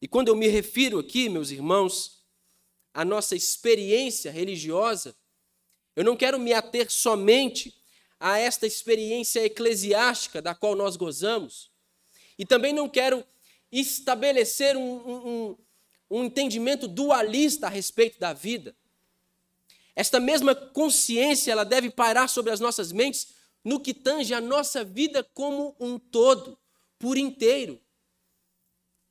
E 0.00 0.08
quando 0.08 0.28
eu 0.28 0.36
me 0.36 0.48
refiro 0.48 0.98
aqui, 0.98 1.28
meus 1.28 1.50
irmãos, 1.50 2.24
à 2.92 3.04
nossa 3.04 3.34
experiência 3.34 4.30
religiosa, 4.30 5.16
eu 5.96 6.04
não 6.04 6.16
quero 6.16 6.38
me 6.38 6.52
ater 6.52 6.90
somente 6.90 7.74
a 8.18 8.38
esta 8.38 8.66
experiência 8.66 9.44
eclesiástica 9.44 10.40
da 10.40 10.54
qual 10.54 10.74
nós 10.74 10.96
gozamos. 10.96 11.70
e 12.38 12.44
também 12.44 12.72
não 12.72 12.88
quero 12.88 13.24
estabelecer 13.70 14.76
um, 14.76 14.80
um, 14.80 15.58
um 16.10 16.24
entendimento 16.24 16.88
dualista 16.88 17.66
a 17.66 17.70
respeito 17.70 18.18
da 18.18 18.32
vida. 18.32 18.74
Esta 19.94 20.18
mesma 20.18 20.54
consciência 20.54 21.52
ela 21.52 21.64
deve 21.64 21.90
pairar 21.90 22.28
sobre 22.28 22.52
as 22.52 22.60
nossas 22.60 22.90
mentes 22.90 23.28
no 23.64 23.80
que 23.80 23.94
tange 23.94 24.34
a 24.34 24.40
nossa 24.40 24.84
vida 24.84 25.24
como 25.24 25.74
um 25.80 25.98
todo, 25.98 26.58
por 26.98 27.16
inteiro. 27.16 27.80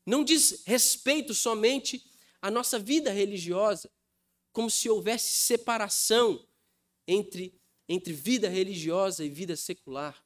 Não 0.06 0.24
diz 0.24 0.64
respeito 0.66 1.34
somente 1.34 2.04
à 2.42 2.52
nossa 2.52 2.78
vida 2.78 3.12
religiosa, 3.12 3.92
como 4.52 4.70
se 4.70 4.90
houvesse 4.90 5.34
separação 5.46 6.48
entre, 7.08 7.60
entre 7.90 8.14
vida 8.14 8.48
religiosa 8.48 9.26
e 9.26 9.30
vida 9.30 9.56
secular. 9.56 10.24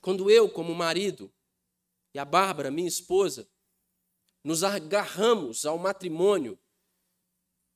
Quando 0.00 0.30
eu, 0.30 0.48
como 0.48 0.74
marido, 0.74 1.32
e 2.14 2.18
a 2.18 2.24
Bárbara, 2.24 2.70
minha 2.70 2.88
esposa, 2.88 3.48
nos 4.42 4.64
agarramos 4.64 5.66
ao 5.66 5.76
matrimônio 5.76 6.58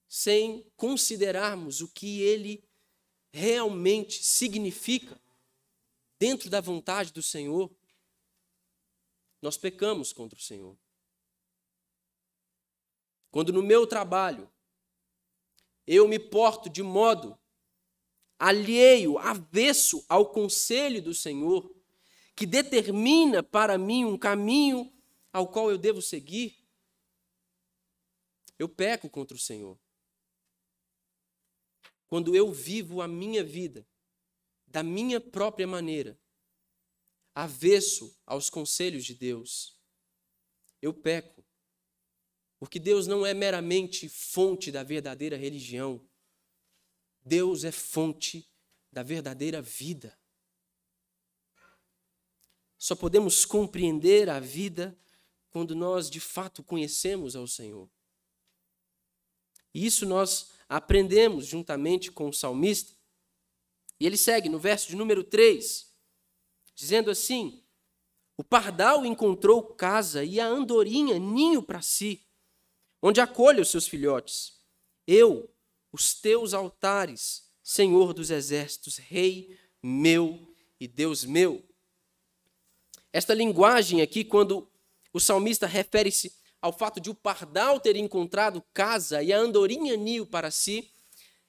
sem 0.08 0.70
considerarmos 0.76 1.80
o 1.80 1.88
que 1.88 2.22
ele 2.22 2.64
realmente 3.32 4.22
significa 4.22 5.20
dentro 6.18 6.48
da 6.48 6.60
vontade 6.60 7.12
do 7.12 7.22
Senhor, 7.22 7.74
nós 9.40 9.56
pecamos 9.56 10.12
contra 10.12 10.38
o 10.38 10.42
Senhor. 10.42 10.78
Quando 13.30 13.52
no 13.52 13.62
meu 13.62 13.86
trabalho 13.86 14.48
eu 15.86 16.06
me 16.06 16.18
porto 16.18 16.68
de 16.68 16.82
modo 16.82 17.36
alheio, 18.38 19.18
avesso 19.18 20.04
ao 20.08 20.30
conselho 20.30 21.02
do 21.02 21.14
Senhor, 21.14 21.74
que 22.36 22.46
determina 22.46 23.42
para 23.42 23.76
mim 23.78 24.04
um 24.04 24.18
caminho 24.18 24.92
ao 25.32 25.48
qual 25.48 25.70
eu 25.70 25.78
devo 25.78 26.02
seguir, 26.02 26.56
eu 28.58 28.68
peco 28.68 29.08
contra 29.08 29.36
o 29.36 29.40
Senhor. 29.40 29.78
Quando 32.12 32.36
eu 32.36 32.52
vivo 32.52 33.00
a 33.00 33.08
minha 33.08 33.42
vida 33.42 33.88
da 34.66 34.82
minha 34.82 35.18
própria 35.18 35.66
maneira, 35.66 36.20
avesso 37.34 38.14
aos 38.26 38.50
conselhos 38.50 39.06
de 39.06 39.14
Deus, 39.14 39.80
eu 40.82 40.92
peco. 40.92 41.42
Porque 42.58 42.78
Deus 42.78 43.06
não 43.06 43.24
é 43.24 43.32
meramente 43.32 44.10
fonte 44.10 44.70
da 44.70 44.82
verdadeira 44.82 45.38
religião. 45.38 46.06
Deus 47.24 47.64
é 47.64 47.72
fonte 47.72 48.46
da 48.92 49.02
verdadeira 49.02 49.62
vida. 49.62 50.14
Só 52.76 52.94
podemos 52.94 53.46
compreender 53.46 54.28
a 54.28 54.38
vida 54.38 54.94
quando 55.48 55.74
nós 55.74 56.10
de 56.10 56.20
fato 56.20 56.62
conhecemos 56.62 57.34
ao 57.34 57.46
Senhor. 57.46 57.90
E 59.72 59.86
isso 59.86 60.04
nós 60.04 60.50
aprendemos 60.72 61.46
juntamente 61.46 62.10
com 62.10 62.30
o 62.30 62.32
salmista. 62.32 62.94
E 64.00 64.06
ele 64.06 64.16
segue 64.16 64.48
no 64.48 64.58
verso 64.58 64.88
de 64.88 64.96
número 64.96 65.22
3, 65.22 65.86
dizendo 66.74 67.10
assim: 67.10 67.62
O 68.36 68.42
pardal 68.42 69.04
encontrou 69.04 69.62
casa 69.62 70.24
e 70.24 70.40
a 70.40 70.46
andorinha 70.46 71.18
ninho 71.18 71.62
para 71.62 71.82
si, 71.82 72.24
onde 73.02 73.20
acolhe 73.20 73.60
os 73.60 73.70
seus 73.70 73.86
filhotes. 73.86 74.60
Eu, 75.06 75.54
os 75.92 76.14
teus 76.14 76.54
altares, 76.54 77.50
Senhor 77.62 78.14
dos 78.14 78.30
exércitos, 78.30 78.96
Rei 78.96 79.58
meu 79.82 80.54
e 80.80 80.88
Deus 80.88 81.24
meu. 81.24 81.62
Esta 83.12 83.34
linguagem 83.34 84.00
aqui, 84.00 84.24
quando 84.24 84.66
o 85.12 85.20
salmista 85.20 85.66
refere-se 85.66 86.32
ao 86.62 86.72
fato 86.72 87.00
de 87.00 87.10
o 87.10 87.14
pardal 87.14 87.80
ter 87.80 87.96
encontrado 87.96 88.62
casa 88.72 89.20
e 89.20 89.32
a 89.32 89.38
andorinha 89.38 89.96
ninho 89.96 90.24
para 90.24 90.48
si, 90.48 90.88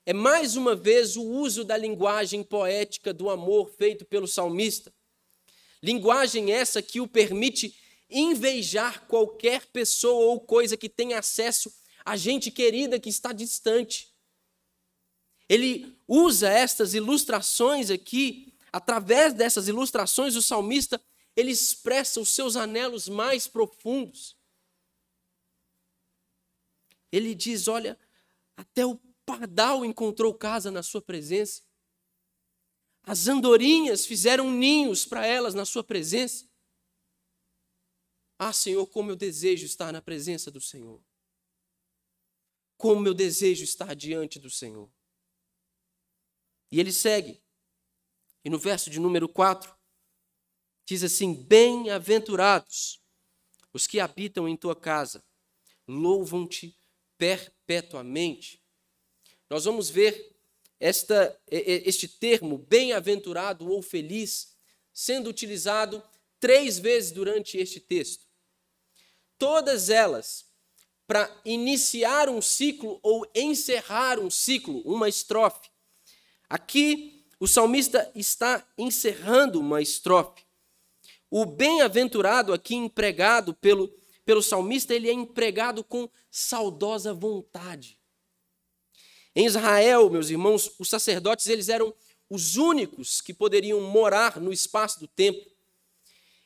é 0.06 0.12
mais 0.12 0.56
uma 0.56 0.76
vez 0.76 1.16
o 1.16 1.24
uso 1.24 1.64
da 1.64 1.78
linguagem 1.78 2.44
poética 2.44 3.14
do 3.14 3.30
amor 3.30 3.70
feito 3.78 4.04
pelo 4.04 4.28
salmista. 4.28 4.92
Linguagem 5.82 6.52
essa 6.52 6.82
que 6.82 7.00
o 7.00 7.08
permite 7.08 7.78
invejar 8.10 9.06
qualquer 9.08 9.68
pessoa 9.68 10.32
ou 10.32 10.40
coisa 10.40 10.76
que 10.76 10.90
tenha 10.90 11.20
acesso 11.20 11.72
a 12.04 12.18
gente 12.18 12.52
querida 12.52 13.00
que 13.00 13.10
está 13.10 13.32
distante. 13.32 14.12
Ele 15.48 15.96
usa 16.08 16.50
estas 16.50 16.94
ilustrações 16.94 17.90
aqui, 17.90 18.54
através 18.72 19.34
dessas 19.34 19.68
ilustrações, 19.68 20.36
o 20.36 20.42
salmista 20.42 21.00
ele 21.36 21.52
expressa 21.52 22.20
os 22.20 22.30
seus 22.30 22.56
anelos 22.56 23.08
mais 23.08 23.48
profundos. 23.48 24.36
Ele 27.14 27.36
diz: 27.36 27.68
Olha, 27.68 27.98
até 28.58 28.84
o 28.84 28.98
pardal 29.24 29.86
encontrou 29.86 30.34
casa 30.34 30.72
na 30.72 30.82
sua 30.82 31.00
presença. 31.00 31.62
As 33.04 33.28
andorinhas 33.28 34.04
fizeram 34.04 34.50
ninhos 34.50 35.06
para 35.06 35.24
elas 35.24 35.54
na 35.54 35.64
sua 35.64 35.84
presença. 35.84 36.50
Ah, 38.40 38.52
Senhor, 38.52 38.88
como 38.88 39.12
eu 39.12 39.16
desejo 39.16 39.64
estar 39.64 39.94
na 39.94 40.02
presença 40.02 40.50
do 40.50 40.60
Senhor. 40.60 41.00
Como 42.78 43.08
eu 43.08 43.14
desejo 43.14 43.64
estar 43.64 43.96
diante 43.96 44.40
do 44.40 44.50
Senhor. 44.50 44.92
E 46.72 46.80
ele 46.80 46.92
segue. 46.92 47.44
E 48.44 48.50
no 48.50 48.58
verso 48.58 48.90
de 48.90 49.00
número 49.00 49.30
4, 49.30 49.72
diz 50.84 51.04
assim: 51.04 51.36
Bem-aventurados 51.44 53.00
os 53.72 53.86
que 53.86 54.00
habitam 54.00 54.50
em 54.50 54.58
tua 54.58 54.76
casa, 54.76 55.24
louvam-te 55.88 56.76
perpetuamente. 57.24 58.62
Nós 59.50 59.64
vamos 59.64 59.90
ver 59.90 60.36
esta, 60.78 61.40
este 61.50 62.06
termo, 62.06 62.58
bem-aventurado 62.58 63.72
ou 63.72 63.82
feliz, 63.82 64.58
sendo 64.92 65.30
utilizado 65.30 66.04
três 66.38 66.78
vezes 66.78 67.14
durante 67.14 67.58
este 67.58 67.80
texto. 67.80 68.26
Todas 69.38 69.90
elas 69.90 70.52
para 71.08 71.34
iniciar 71.46 72.28
um 72.28 72.42
ciclo 72.42 73.00
ou 73.02 73.26
encerrar 73.34 74.20
um 74.20 74.30
ciclo, 74.30 74.82
uma 74.82 75.08
estrofe. 75.08 75.70
Aqui, 76.50 77.26
o 77.40 77.48
salmista 77.48 78.12
está 78.14 78.68
encerrando 78.78 79.62
uma 79.62 79.82
estrofe. 79.82 80.44
O 81.32 81.46
bem-aventurado 81.46 82.52
aqui 82.52 82.76
empregado 82.76 83.54
pelo, 83.54 83.88
pelo 84.26 84.42
salmista, 84.42 84.94
ele 84.94 85.10
é 85.10 85.14
empregado 85.14 85.84
com 85.84 86.10
saudosa 86.30 87.14
vontade. 87.14 88.00
Em 89.36 89.46
Israel, 89.46 90.10
meus 90.10 90.30
irmãos, 90.30 90.72
os 90.80 90.90
sacerdotes 90.90 91.48
eles 91.48 91.70
eram 91.70 91.94
os 92.30 92.56
únicos 92.56 93.22
que 93.22 93.34
poderiam 93.34 93.82
morar 93.82 94.40
no 94.40 94.54
espaço 94.54 95.00
do 95.00 95.08
templo. 95.08 95.52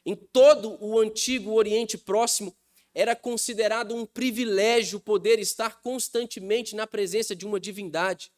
Em 0.06 0.16
todo 0.16 0.78
o 0.84 1.00
antigo 1.00 1.52
Oriente 1.54 1.98
Próximo, 1.98 2.56
era 2.94 3.16
considerado 3.16 3.94
um 3.94 4.06
privilégio 4.06 5.00
poder 5.00 5.38
estar 5.38 5.82
constantemente 5.82 6.76
na 6.76 6.88
presença 6.88 7.36
de 7.36 7.46
uma 7.46 7.60
divindade. 7.60 8.32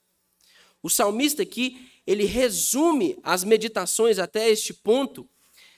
O 0.81 0.89
salmista 0.89 1.43
aqui, 1.43 1.89
ele 2.05 2.25
resume 2.25 3.17
as 3.23 3.43
meditações 3.43 4.19
até 4.19 4.49
este 4.49 4.73
ponto 4.73 5.29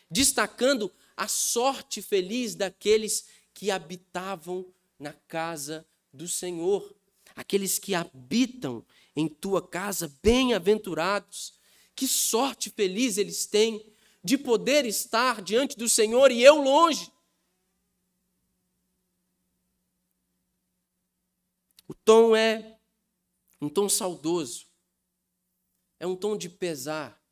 destacando 0.10 0.92
a 1.16 1.28
sorte 1.28 2.02
feliz 2.02 2.56
daqueles 2.56 3.26
que 3.62 3.70
habitavam 3.70 4.74
na 4.98 5.14
casa 5.14 5.88
do 6.12 6.28
Senhor, 6.28 6.96
aqueles 7.36 7.78
que 7.78 7.94
habitam 7.94 8.84
em 9.16 9.30
tua 9.30 9.62
casa, 9.62 10.08
bem-aventurados. 10.24 11.54
Que 11.96 12.08
sorte 12.08 12.72
feliz 12.72 13.20
eles 13.20 13.46
têm 13.46 13.96
de 14.24 14.36
poder 14.36 14.88
estar 14.88 15.44
diante 15.44 15.78
do 15.78 15.88
Senhor 15.88 16.32
e 16.32 16.42
eu 16.42 16.56
longe. 16.56 17.14
O 21.88 21.94
tom 21.94 22.36
é 22.36 22.80
um 23.62 23.70
tom 23.70 23.88
saudoso, 23.88 24.66
é 26.00 26.08
um 26.08 26.16
tom 26.16 26.36
de 26.36 26.50
pesar, 26.50 27.24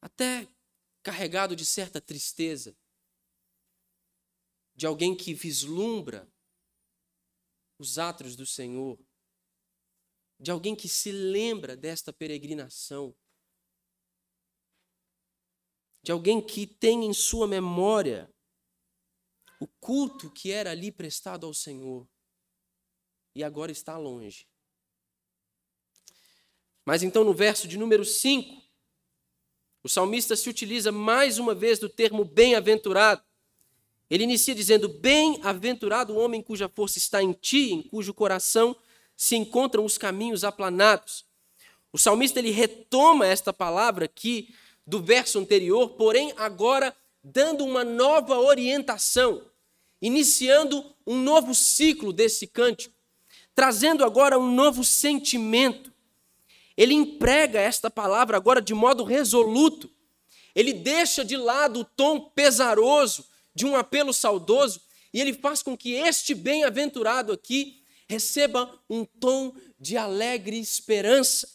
até 0.00 0.48
carregado 1.00 1.54
de 1.54 1.64
certa 1.64 2.00
tristeza, 2.00 2.76
de 4.82 4.86
alguém 4.88 5.14
que 5.14 5.32
vislumbra 5.32 6.28
os 7.78 8.00
atos 8.00 8.34
do 8.34 8.44
Senhor, 8.44 8.98
de 10.40 10.50
alguém 10.50 10.74
que 10.74 10.88
se 10.88 11.12
lembra 11.12 11.76
desta 11.76 12.12
peregrinação, 12.12 13.16
de 16.02 16.10
alguém 16.10 16.44
que 16.44 16.66
tem 16.66 17.04
em 17.04 17.14
sua 17.14 17.46
memória 17.46 18.28
o 19.60 19.68
culto 19.68 20.28
que 20.28 20.50
era 20.50 20.72
ali 20.72 20.90
prestado 20.90 21.46
ao 21.46 21.54
Senhor 21.54 22.04
e 23.36 23.44
agora 23.44 23.70
está 23.70 23.96
longe. 23.96 24.48
Mas 26.84 27.04
então 27.04 27.22
no 27.22 27.32
verso 27.32 27.68
de 27.68 27.78
número 27.78 28.04
5, 28.04 28.60
o 29.84 29.88
salmista 29.88 30.34
se 30.34 30.50
utiliza 30.50 30.90
mais 30.90 31.38
uma 31.38 31.54
vez 31.54 31.78
do 31.78 31.88
termo 31.88 32.24
bem-aventurado. 32.24 33.24
Ele 34.12 34.24
inicia 34.24 34.54
dizendo: 34.54 34.90
Bem-aventurado 34.90 36.12
o 36.12 36.18
homem 36.18 36.42
cuja 36.42 36.68
força 36.68 36.98
está 36.98 37.22
em 37.22 37.32
ti, 37.32 37.72
em 37.72 37.82
cujo 37.82 38.12
coração 38.12 38.76
se 39.16 39.36
encontram 39.36 39.86
os 39.86 39.96
caminhos 39.96 40.44
aplanados. 40.44 41.24
O 41.90 41.96
salmista 41.96 42.38
ele 42.38 42.50
retoma 42.50 43.26
esta 43.26 43.54
palavra 43.54 44.04
aqui 44.04 44.54
do 44.86 45.02
verso 45.02 45.38
anterior, 45.38 45.94
porém 45.94 46.34
agora 46.36 46.94
dando 47.24 47.64
uma 47.64 47.84
nova 47.84 48.38
orientação, 48.38 49.46
iniciando 50.02 50.84
um 51.06 51.18
novo 51.18 51.54
ciclo 51.54 52.12
desse 52.12 52.46
cântico, 52.46 52.94
trazendo 53.54 54.04
agora 54.04 54.38
um 54.38 54.54
novo 54.54 54.84
sentimento. 54.84 55.90
Ele 56.76 56.92
emprega 56.92 57.58
esta 57.58 57.90
palavra 57.90 58.36
agora 58.36 58.60
de 58.60 58.74
modo 58.74 59.04
resoluto. 59.04 59.90
Ele 60.54 60.74
deixa 60.74 61.24
de 61.24 61.38
lado 61.38 61.80
o 61.80 61.84
tom 61.84 62.20
pesaroso 62.20 63.31
de 63.54 63.66
um 63.66 63.76
apelo 63.76 64.12
saudoso 64.12 64.80
e 65.12 65.20
ele 65.20 65.34
faz 65.34 65.62
com 65.62 65.76
que 65.76 65.92
este 65.92 66.34
bem-aventurado 66.34 67.32
aqui 67.32 67.84
receba 68.08 68.82
um 68.88 69.04
tom 69.04 69.54
de 69.78 69.96
alegre 69.96 70.58
esperança. 70.58 71.48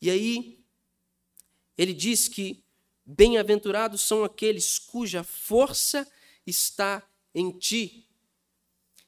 E 0.00 0.10
aí, 0.10 0.64
ele 1.76 1.92
diz 1.92 2.28
que 2.28 2.64
bem-aventurados 3.04 4.00
são 4.00 4.24
aqueles 4.24 4.78
cuja 4.78 5.22
força 5.22 6.10
está 6.46 7.06
em 7.34 7.50
ti. 7.58 8.08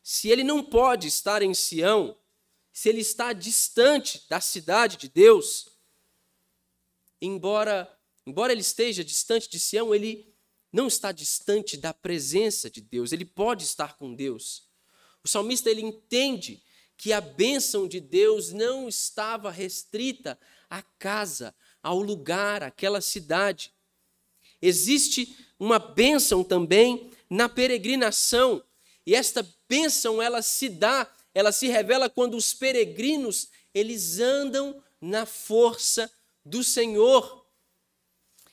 Se 0.03 0.29
ele 0.29 0.45
não 0.45 0.63
pode 0.63 1.09
estar 1.09 1.43
em 1.43 1.55
Sião, 1.55 2.19
se 2.73 2.89
ele 2.89 3.01
está 3.01 3.33
distante 3.33 4.27
da 4.29 4.41
cidade 4.41 4.97
de 4.97 5.09
Deus, 5.09 5.69
embora 7.21 7.89
embora 8.27 8.53
ele 8.53 8.61
esteja 8.61 9.05
distante 9.05 9.49
de 9.49 9.59
Sião, 9.59 9.95
ele 9.95 10.33
não 10.73 10.87
está 10.87 11.13
distante 11.13 11.77
da 11.77 11.93
presença 11.93 12.71
de 12.71 12.81
Deus, 12.81 13.13
ele 13.13 13.25
pode 13.25 13.65
estar 13.65 13.97
com 13.97 14.15
Deus. 14.15 14.69
O 15.23 15.29
salmista 15.29 15.71
ele 15.71 15.83
entende 15.83 16.63
que 16.97 17.13
a 17.13 17.21
bênção 17.21 17.87
de 17.87 18.01
Deus 18.01 18.53
não 18.53 18.89
estava 18.89 19.51
restrita 19.51 20.39
à 20.71 20.83
casa, 20.83 21.55
ao 21.83 22.01
lugar, 22.01 22.63
àquela 22.63 23.01
cidade. 23.01 23.73
Existe 24.61 25.37
uma 25.59 25.79
bênção 25.79 26.45
também 26.45 27.11
na 27.29 27.49
peregrinação, 27.49 28.63
e 29.05 29.15
esta 29.15 29.47
bênção 29.69 30.23
ela 30.23 30.43
se 30.43 30.69
dá, 30.69 31.13
ela 31.35 31.51
se 31.51 31.67
revela 31.67 32.09
quando 32.09 32.37
os 32.37 32.55
peregrinos, 32.55 33.49
eles 33.75 34.21
andam 34.21 34.83
na 35.01 35.27
força 35.27 36.11
do 36.45 36.63
Senhor. 36.63 37.42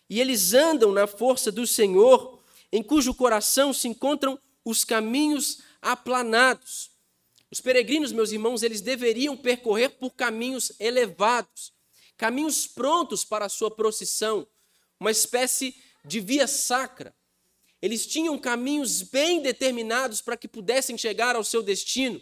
E 0.10 0.20
eles 0.20 0.54
andam 0.54 0.92
na 0.92 1.06
força 1.06 1.52
do 1.52 1.68
Senhor, 1.68 2.40
em 2.72 2.82
cujo 2.82 3.14
coração 3.14 3.72
se 3.72 3.88
encontram 3.88 4.40
os 4.66 4.84
caminhos 4.84 5.62
aplanados. 5.82 6.92
Os 7.52 7.62
peregrinos, 7.62 8.12
meus 8.12 8.32
irmãos, 8.32 8.64
eles 8.64 8.82
deveriam 8.82 9.38
percorrer 9.38 9.90
por 9.90 10.12
caminhos 10.12 10.72
elevados, 10.80 11.72
caminhos 12.18 12.68
prontos 12.68 13.24
para 13.24 13.46
a 13.46 13.50
sua 13.50 13.72
procissão, 13.72 14.48
uma 15.00 15.12
espécie 15.12 15.76
de 16.04 16.20
via 16.20 16.48
sacra. 16.48 17.14
Eles 17.82 18.06
tinham 18.06 18.38
caminhos 18.38 19.02
bem 19.04 19.42
determinados 19.42 20.22
para 20.22 20.36
que 20.36 20.48
pudessem 20.48 20.98
chegar 20.98 21.36
ao 21.36 21.44
seu 21.44 21.64
destino. 21.64 22.22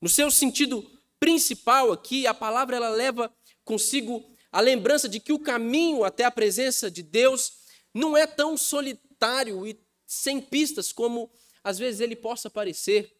No 0.00 0.08
seu 0.08 0.30
sentido 0.30 0.88
principal 1.18 1.92
aqui, 1.92 2.26
a 2.26 2.32
palavra 2.32 2.76
ela 2.76 2.88
leva 2.88 3.34
consigo 3.64 4.24
a 4.52 4.60
lembrança 4.60 5.08
de 5.08 5.20
que 5.20 5.32
o 5.32 5.38
caminho 5.38 6.04
até 6.04 6.24
a 6.24 6.30
presença 6.30 6.90
de 6.90 7.02
Deus 7.02 7.52
não 7.94 8.16
é 8.16 8.26
tão 8.26 8.56
solitário 8.56 9.66
e 9.66 9.78
sem 10.06 10.40
pistas 10.40 10.92
como 10.92 11.30
às 11.62 11.78
vezes 11.78 12.00
ele 12.00 12.16
possa 12.16 12.50
parecer. 12.50 13.16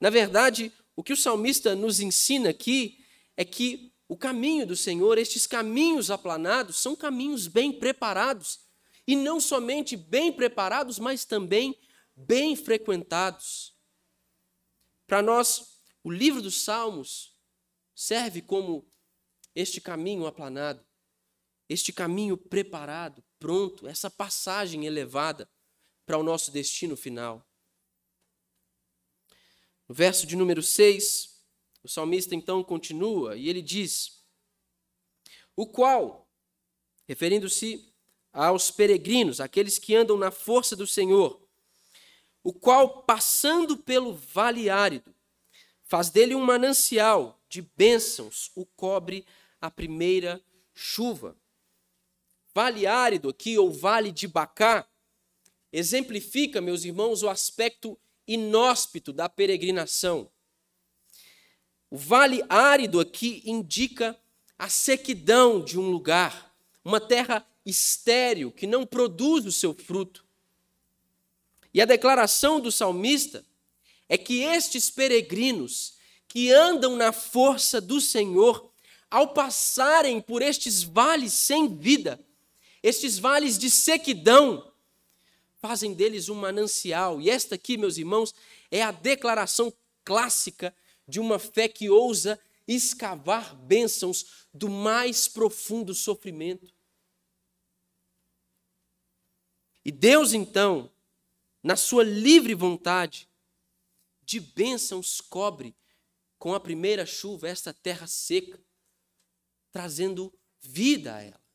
Na 0.00 0.10
verdade, 0.10 0.72
o 0.94 1.02
que 1.02 1.12
o 1.12 1.16
salmista 1.16 1.74
nos 1.74 2.00
ensina 2.00 2.50
aqui 2.50 3.04
é 3.36 3.44
que 3.44 3.92
o 4.08 4.16
caminho 4.16 4.66
do 4.66 4.74
Senhor, 4.74 5.18
estes 5.18 5.46
caminhos 5.46 6.10
aplanados, 6.10 6.78
são 6.78 6.96
caminhos 6.96 7.46
bem 7.46 7.72
preparados. 7.72 8.60
E 9.06 9.14
não 9.14 9.40
somente 9.40 9.96
bem 9.96 10.32
preparados, 10.32 10.98
mas 10.98 11.24
também 11.24 11.78
bem 12.14 12.56
frequentados. 12.56 13.74
Para 15.06 15.22
nós, 15.22 15.78
o 16.02 16.10
livro 16.10 16.42
dos 16.42 16.62
Salmos 16.62 17.34
serve 17.94 18.42
como 18.42 18.86
este 19.60 19.80
caminho 19.80 20.24
aplanado, 20.24 20.86
este 21.68 21.92
caminho 21.92 22.36
preparado, 22.36 23.24
pronto, 23.40 23.88
essa 23.88 24.08
passagem 24.08 24.86
elevada 24.86 25.50
para 26.06 26.16
o 26.16 26.22
nosso 26.22 26.52
destino 26.52 26.96
final. 26.96 27.44
No 29.88 29.94
verso 29.94 30.28
de 30.28 30.36
número 30.36 30.62
6, 30.62 31.42
o 31.82 31.88
salmista 31.88 32.36
então 32.36 32.62
continua 32.62 33.36
e 33.36 33.48
ele 33.48 33.60
diz: 33.60 34.24
O 35.56 35.66
qual, 35.66 36.30
referindo-se 37.08 37.92
aos 38.32 38.70
peregrinos, 38.70 39.40
aqueles 39.40 39.76
que 39.76 39.96
andam 39.96 40.16
na 40.16 40.30
força 40.30 40.76
do 40.76 40.86
Senhor, 40.86 41.42
o 42.44 42.52
qual, 42.52 43.02
passando 43.02 43.76
pelo 43.76 44.14
vale 44.14 44.70
árido, 44.70 45.12
faz 45.82 46.10
dele 46.10 46.36
um 46.36 46.44
manancial 46.44 47.42
de 47.48 47.62
bênçãos, 47.62 48.52
o 48.54 48.64
cobre 48.64 49.26
a 49.60 49.70
primeira 49.70 50.42
chuva. 50.74 51.36
Vale 52.54 52.86
árido 52.86 53.28
aqui, 53.28 53.58
ou 53.58 53.72
vale 53.72 54.10
de 54.10 54.26
Bacá, 54.26 54.88
exemplifica, 55.72 56.60
meus 56.60 56.84
irmãos, 56.84 57.22
o 57.22 57.28
aspecto 57.28 57.98
inóspito 58.26 59.12
da 59.12 59.28
peregrinação. 59.28 60.30
O 61.90 61.96
vale 61.96 62.44
árido 62.48 63.00
aqui 63.00 63.42
indica 63.44 64.18
a 64.58 64.68
sequidão 64.68 65.62
de 65.62 65.78
um 65.78 65.90
lugar, 65.90 66.54
uma 66.84 67.00
terra 67.00 67.46
estéril 67.64 68.50
que 68.50 68.66
não 68.66 68.84
produz 68.84 69.46
o 69.46 69.52
seu 69.52 69.74
fruto. 69.74 70.26
E 71.72 71.80
a 71.80 71.84
declaração 71.84 72.60
do 72.60 72.72
salmista 72.72 73.44
é 74.08 74.18
que 74.18 74.42
estes 74.42 74.90
peregrinos 74.90 75.96
que 76.26 76.52
andam 76.52 76.96
na 76.96 77.12
força 77.12 77.80
do 77.80 78.00
Senhor, 78.00 78.72
ao 79.10 79.32
passarem 79.32 80.20
por 80.20 80.42
estes 80.42 80.82
vales 80.82 81.32
sem 81.32 81.76
vida, 81.76 82.24
estes 82.82 83.18
vales 83.18 83.58
de 83.58 83.70
sequidão, 83.70 84.72
fazem 85.58 85.94
deles 85.94 86.28
um 86.28 86.34
manancial. 86.34 87.20
E 87.20 87.30
esta 87.30 87.54
aqui, 87.54 87.76
meus 87.76 87.96
irmãos, 87.96 88.34
é 88.70 88.82
a 88.82 88.90
declaração 88.90 89.72
clássica 90.04 90.74
de 91.06 91.18
uma 91.18 91.38
fé 91.38 91.68
que 91.68 91.90
ousa 91.90 92.40
escavar 92.66 93.56
bênçãos 93.56 94.46
do 94.52 94.68
mais 94.68 95.26
profundo 95.26 95.94
sofrimento. 95.94 96.72
E 99.84 99.90
Deus, 99.90 100.34
então, 100.34 100.90
na 101.62 101.76
sua 101.76 102.04
livre 102.04 102.54
vontade, 102.54 103.28
de 104.22 104.38
bênçãos 104.38 105.20
cobre 105.22 105.74
com 106.38 106.52
a 106.52 106.60
primeira 106.60 107.06
chuva 107.06 107.48
esta 107.48 107.72
terra 107.72 108.06
seca, 108.06 108.60
trazendo 109.70 110.32
vida 110.60 111.14
a 111.14 111.22
ela. 111.22 111.48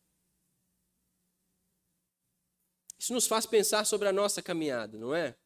Isso 2.98 3.14
nos 3.14 3.28
faz 3.28 3.46
pensar 3.46 3.86
sobre 3.86 4.08
a 4.08 4.14
nossa 4.14 4.42
caminhada, 4.42 4.98
não 4.98 5.14
é? 5.14 5.38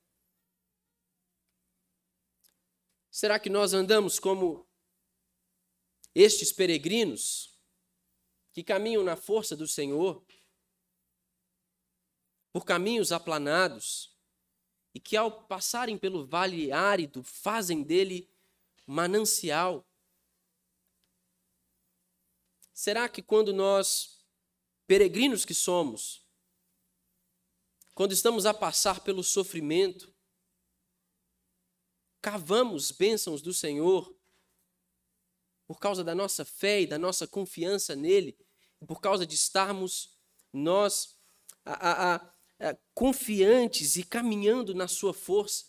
Será 3.09 3.39
que 3.39 3.49
nós 3.49 3.73
andamos 3.73 4.19
como 4.19 4.69
estes 6.13 6.51
peregrinos 6.51 7.57
que 8.53 8.63
caminham 8.63 9.03
na 9.03 9.15
força 9.15 9.55
do 9.55 9.67
Senhor, 9.67 10.23
por 12.51 12.65
caminhos 12.65 13.11
aplanados, 13.11 14.15
e 14.93 14.99
que 14.99 15.15
ao 15.15 15.45
passarem 15.45 15.97
pelo 15.97 16.25
vale 16.25 16.71
árido 16.71 17.23
fazem 17.23 17.81
dele 17.81 18.29
manancial? 18.85 19.86
Será 22.77 23.09
que 23.09 23.23
quando 23.23 23.51
nós, 23.51 24.23
peregrinos 24.85 25.43
que 25.43 25.53
somos, 25.55 26.23
quando 27.95 28.11
estamos 28.11 28.45
a 28.45 28.53
passar 28.53 28.99
pelo 28.99 29.23
sofrimento, 29.23 30.13
cavamos 32.21 32.91
bênçãos 32.91 33.41
do 33.41 33.51
Senhor 33.51 34.15
por 35.65 35.79
causa 35.79 36.03
da 36.03 36.13
nossa 36.13 36.45
fé 36.45 36.81
e 36.81 36.85
da 36.85 36.99
nossa 36.99 37.25
confiança 37.25 37.95
nele, 37.95 38.37
por 38.85 39.01
causa 39.01 39.25
de 39.25 39.33
estarmos 39.33 40.15
nós 40.53 41.17
a, 41.65 42.13
a, 42.13 42.15
a, 42.59 42.77
confiantes 42.93 43.95
e 43.95 44.03
caminhando 44.03 44.75
na 44.75 44.87
sua 44.87 45.15
força. 45.15 45.65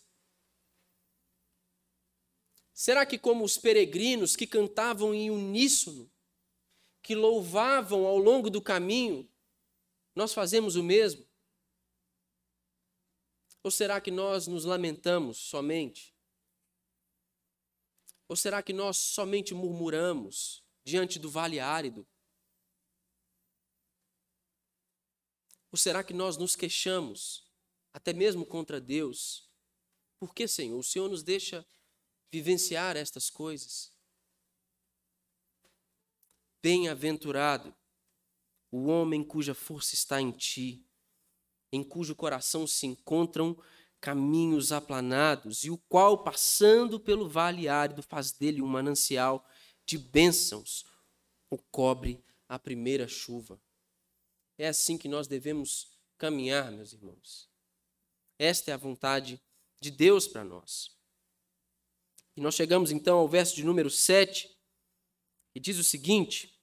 Será 2.75 3.07
que, 3.07 3.17
como 3.17 3.45
os 3.45 3.57
peregrinos 3.57 4.37
que 4.37 4.47
cantavam 4.47 5.15
em 5.15 5.31
uníssono, 5.31 6.13
que 7.03 7.15
louvavam 7.15 8.07
ao 8.07 8.19
longo 8.19 8.51
do 8.51 8.61
caminho, 8.61 9.29
nós 10.15 10.35
fazemos 10.35 10.77
o 10.77 10.83
mesmo? 10.83 11.27
Ou 13.63 13.71
será 13.71 14.01
que 14.01 14.11
nós 14.11 14.47
nos 14.47 14.65
lamentamos 14.65 15.39
somente? 15.39 16.15
Ou 18.29 18.37
será 18.37 18.63
que 18.63 18.73
nós 18.73 18.97
somente 18.97 19.55
murmuramos 19.55 20.63
diante 20.85 21.19
do 21.19 21.31
vale 21.31 21.59
árido? 21.59 22.07
Ou 25.71 25.79
será 25.79 26.03
que 26.03 26.15
nós 26.15 26.37
nos 26.37 26.57
queixamos, 26.57 27.47
até 27.93 28.13
mesmo 28.13 28.47
contra 28.47 28.81
Deus? 28.81 29.51
Por 30.19 30.35
que, 30.35 30.49
Senhor? 30.49 30.79
O 30.79 30.83
Senhor 30.83 31.09
nos 31.09 31.23
deixa 31.23 31.67
vivenciar 32.33 32.97
estas 32.97 33.31
coisas? 33.31 33.93
Bem-aventurado 36.63 37.75
o 38.71 38.87
homem 38.87 39.25
cuja 39.25 39.55
força 39.55 39.95
está 39.95 40.21
em 40.21 40.31
ti, 40.31 40.85
em 41.73 41.83
cujo 41.83 42.15
coração 42.15 42.67
se 42.67 42.87
encontram 42.87 43.57
caminhos 44.01 44.73
aplanados, 44.73 45.65
e 45.65 45.71
o 45.71 45.79
qual, 45.79 46.23
passando 46.23 47.01
pelo 47.01 47.29
vale 47.29 47.69
árido, 47.69 48.03
faz 48.03 48.33
dele 48.33 48.63
um 48.63 48.67
manancial 48.67 49.47
de 49.85 49.99
bênçãos, 49.99 50.85
o 51.51 51.59
cobre 51.59 52.23
a 52.49 52.59
primeira 52.59 53.09
chuva. 53.09 53.61
É 54.57 54.69
assim 54.69 54.99
que 54.99 55.09
nós 55.09 55.27
devemos 55.27 55.99
caminhar, 56.17 56.71
meus 56.71 56.93
irmãos. 56.93 57.49
Esta 58.39 58.71
é 58.71 58.75
a 58.75 58.79
vontade 58.79 59.41
de 59.81 59.91
Deus 59.91 60.27
para 60.27 60.45
nós. 60.45 60.97
E 62.37 62.41
nós 62.41 62.55
chegamos 62.55 62.91
então 62.91 63.19
ao 63.19 63.29
verso 63.29 63.57
de 63.57 63.65
número 63.65 63.91
7, 63.91 64.58
que 65.53 65.61
diz 65.61 65.79
o 65.79 65.85
seguinte, 65.85 66.55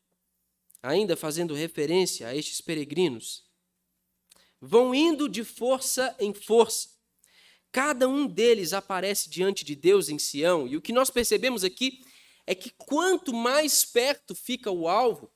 ainda 0.81 1.15
fazendo 1.15 1.53
referência 1.53 2.27
a 2.27 2.35
estes 2.35 2.61
peregrinos: 2.61 3.43
vão 4.61 4.93
indo 4.93 5.27
de 5.27 5.43
força 5.43 6.15
em 6.19 6.33
força. 6.33 6.89
Cada 7.71 8.07
um 8.07 8.25
deles 8.25 8.71
aparece 8.71 9.29
diante 9.29 9.65
de 9.65 9.75
Deus 9.75 10.07
em 10.07 10.17
Sião, 10.17 10.67
e 10.67 10.77
o 10.77 10.81
que 10.81 10.93
nós 10.93 11.09
percebemos 11.09 11.63
aqui 11.63 12.01
é 12.47 12.55
que 12.55 12.69
quanto 12.69 13.33
mais 13.33 13.83
perto 13.83 14.33
fica 14.33 14.71
o 14.71 14.87
alvo, 14.87 15.31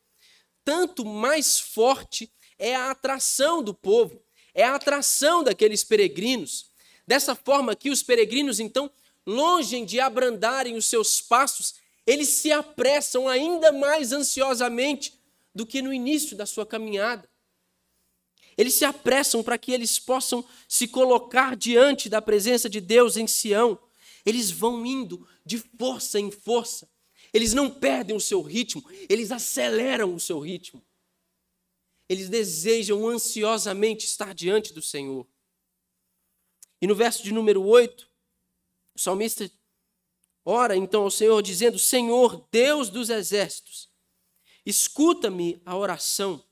tanto 0.63 1.03
mais 1.03 1.59
forte 1.59 2.31
é 2.57 2.75
a 2.75 2.91
atração 2.91 3.63
do 3.63 3.73
povo, 3.73 4.23
é 4.53 4.63
a 4.63 4.75
atração 4.75 5.43
daqueles 5.43 5.83
peregrinos. 5.83 6.69
Dessa 7.07 7.35
forma 7.35 7.75
que 7.75 7.89
os 7.89 8.03
peregrinos, 8.03 8.59
então, 8.59 8.91
longe 9.25 9.83
de 9.83 9.99
abrandarem 9.99 10.75
os 10.75 10.85
seus 10.85 11.21
passos, 11.21 11.75
eles 12.09 12.29
se 12.29 12.51
apressam 12.51 13.27
ainda 13.27 13.71
mais 13.71 14.11
ansiosamente 14.11 15.13
do 15.53 15.63
que 15.63 15.79
no 15.79 15.93
início 15.93 16.35
da 16.35 16.43
sua 16.43 16.65
caminhada. 16.65 17.29
Eles 18.57 18.73
se 18.73 18.83
apressam 18.83 19.43
para 19.43 19.59
que 19.59 19.71
eles 19.71 19.99
possam 19.99 20.43
se 20.67 20.87
colocar 20.87 21.55
diante 21.55 22.09
da 22.09 22.19
presença 22.19 22.67
de 22.67 22.81
Deus 22.81 23.15
em 23.15 23.27
Sião. 23.27 23.77
Eles 24.25 24.49
vão 24.49 24.83
indo 24.83 25.27
de 25.45 25.59
força 25.59 26.19
em 26.19 26.31
força. 26.31 26.89
Eles 27.31 27.53
não 27.53 27.69
perdem 27.69 28.15
o 28.15 28.19
seu 28.19 28.41
ritmo, 28.41 28.83
eles 29.07 29.31
aceleram 29.31 30.15
o 30.15 30.19
seu 30.19 30.39
ritmo. 30.39 30.83
Eles 32.09 32.27
desejam 32.27 33.07
ansiosamente 33.07 34.07
estar 34.07 34.33
diante 34.33 34.73
do 34.73 34.81
Senhor. 34.81 35.27
E 36.81 36.87
no 36.87 36.95
verso 36.95 37.21
de 37.21 37.31
número 37.31 37.63
8, 37.63 38.09
o 38.95 38.99
salmista 38.99 39.47
ora 40.49 40.75
então 40.75 41.03
ao 41.03 41.11
Senhor, 41.11 41.41
dizendo: 41.41 41.77
Senhor, 41.77 42.47
Deus 42.51 42.89
dos 42.89 43.09
exércitos, 43.09 43.89
escuta-me 44.65 45.61
a 45.65 45.75
oração 45.75 46.43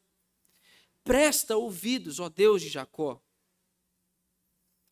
Presta 1.07 1.55
ouvidos, 1.55 2.19
ó 2.19 2.27
Deus 2.27 2.61
de 2.61 2.67
Jacó. 2.67 3.23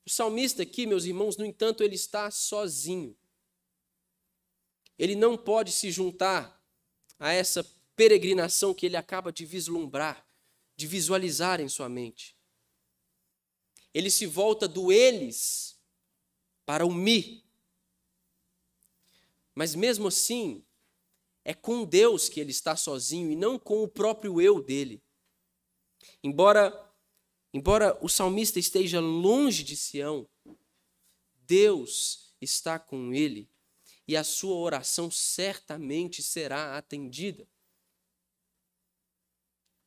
O 0.05 0.09
salmista 0.09 0.63
aqui, 0.63 0.87
meus 0.87 1.03
irmãos, 1.03 1.35
no 1.35 1.45
entanto, 1.45 1.83
ele 1.83 1.95
está 1.95 2.31
sozinho. 2.31 3.13
Ele 4.97 5.13
não 5.13 5.37
pode 5.37 5.73
se 5.73 5.91
juntar 5.91 6.65
a 7.19 7.33
essa 7.33 7.69
peregrinação 7.97 8.73
que 8.73 8.85
ele 8.85 8.95
acaba 8.95 9.29
de 9.29 9.45
vislumbrar, 9.45 10.25
de 10.77 10.87
visualizar 10.87 11.59
em 11.59 11.67
sua 11.67 11.89
mente. 11.89 12.33
Ele 13.93 14.09
se 14.09 14.25
volta 14.25 14.69
do 14.69 14.93
eles 14.93 15.77
para 16.65 16.85
o 16.85 16.93
mi. 16.93 17.44
Mas 19.55 19.73
mesmo 19.73 20.09
assim, 20.09 20.63
é 21.43 21.53
com 21.53 21.85
Deus 21.85 22.27
que 22.27 22.39
ele 22.39 22.51
está 22.51 22.75
sozinho 22.75 23.31
e 23.31 23.35
não 23.35 23.57
com 23.57 23.81
o 23.81 23.87
próprio 23.87 24.41
eu 24.41 24.61
dele. 24.61 25.01
Embora, 26.21 26.93
embora 27.53 27.97
o 28.01 28.09
salmista 28.09 28.59
esteja 28.59 28.99
longe 28.99 29.63
de 29.63 29.77
Sião, 29.77 30.27
Deus 31.47 32.35
está 32.41 32.77
com 32.77 33.13
ele 33.13 33.49
e 34.07 34.15
a 34.15 34.23
sua 34.23 34.55
oração 34.55 35.09
certamente 35.09 36.21
será 36.21 36.77
atendida. 36.77 37.47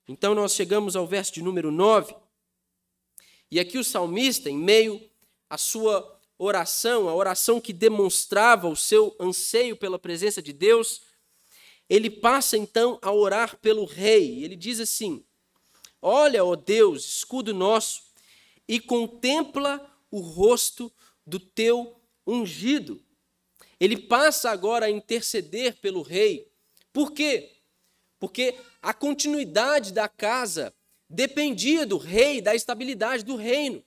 Então 0.09 0.35
nós 0.35 0.55
chegamos 0.55 0.97
ao 0.97 1.07
verso 1.07 1.33
de 1.33 1.43
número 1.43 1.71
9, 1.71 2.17
e 3.51 3.61
aqui 3.61 3.79
o 3.79 3.85
salmista, 3.85 4.51
em 4.51 4.57
meio 4.57 5.11
à 5.49 5.57
sua 5.57 6.18
oração, 6.39 7.09
a 7.09 7.15
oração 7.15 7.61
que 7.61 7.73
demonstrava 7.73 8.69
o 8.69 8.77
seu 8.77 9.15
anseio 9.21 9.77
pela 9.77 9.99
presença 9.99 10.41
de 10.41 10.53
Deus, 10.53 11.03
ele 11.89 12.09
passa 12.09 12.57
então 12.57 12.99
a 13.03 13.11
orar 13.13 13.57
pelo 13.59 13.85
rei. 13.85 14.45
Ele 14.45 14.55
diz 14.55 14.79
assim: 14.79 15.25
Olha, 16.01 16.45
ó 16.45 16.55
Deus, 16.55 17.05
escudo 17.05 17.53
nosso, 17.53 18.03
e 18.67 18.79
contempla 18.79 19.85
o 20.11 20.21
rosto 20.21 20.93
do 21.27 21.41
teu 21.41 22.01
ungido. 22.27 23.03
Ele 23.81 23.97
passa 23.97 24.51
agora 24.51 24.87
a 24.87 24.91
interceder 24.91 25.77
pelo 25.81 26.03
rei. 26.03 26.51
Por 26.93 27.13
quê? 27.13 27.57
Porque 28.19 28.57
a 28.83 28.93
continuidade 28.93 29.93
da 29.93 30.09
casa 30.09 30.75
dependia 31.09 31.87
do 31.87 31.97
rei, 31.97 32.41
da 32.41 32.55
estabilidade 32.55 33.25
do 33.25 33.37
reino. 33.37 33.83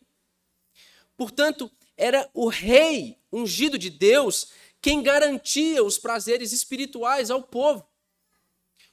Portanto, 1.15 1.71
era 2.01 2.27
o 2.33 2.47
rei 2.47 3.19
ungido 3.31 3.77
de 3.77 3.91
Deus 3.91 4.51
quem 4.81 5.03
garantia 5.03 5.83
os 5.83 5.99
prazeres 5.99 6.51
espirituais 6.51 7.29
ao 7.29 7.43
povo. 7.43 7.87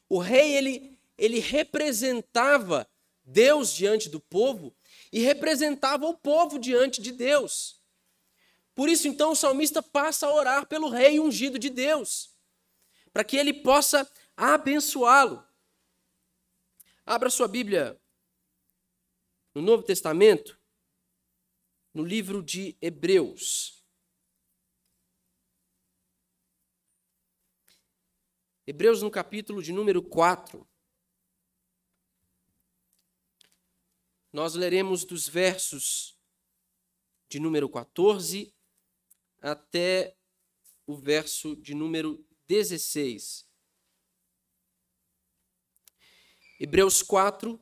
O 0.06 0.18
rei 0.18 0.54
ele, 0.54 0.98
ele 1.16 1.38
representava 1.38 2.86
Deus 3.24 3.72
diante 3.72 4.10
do 4.10 4.20
povo 4.20 4.76
e 5.10 5.20
representava 5.20 6.06
o 6.06 6.18
povo 6.18 6.58
diante 6.58 7.00
de 7.00 7.10
Deus. 7.10 7.80
Por 8.74 8.90
isso, 8.90 9.08
então, 9.08 9.32
o 9.32 9.36
salmista 9.36 9.82
passa 9.82 10.26
a 10.26 10.34
orar 10.34 10.66
pelo 10.66 10.90
rei 10.90 11.18
ungido 11.18 11.58
de 11.58 11.70
Deus, 11.70 12.36
para 13.10 13.24
que 13.24 13.38
ele 13.38 13.54
possa 13.54 14.06
abençoá-lo. 14.36 15.42
Abra 17.06 17.30
sua 17.30 17.48
Bíblia 17.48 17.98
no 19.54 19.62
Novo 19.62 19.82
Testamento, 19.82 20.57
no 21.98 22.04
livro 22.04 22.40
de 22.40 22.78
Hebreus. 22.80 23.84
Hebreus, 28.64 29.02
no 29.02 29.10
capítulo 29.10 29.60
de 29.60 29.72
número 29.72 30.00
4. 30.00 30.64
Nós 34.32 34.54
leremos 34.54 35.04
dos 35.04 35.26
versos 35.26 36.16
de 37.28 37.40
número 37.40 37.68
14 37.68 38.54
até 39.40 40.16
o 40.86 40.96
verso 40.96 41.56
de 41.56 41.74
número 41.74 42.24
16. 42.46 43.44
Hebreus 46.60 47.02
4, 47.02 47.60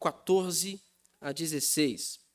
14 0.00 0.84
a 1.20 1.30
16. 1.30 2.29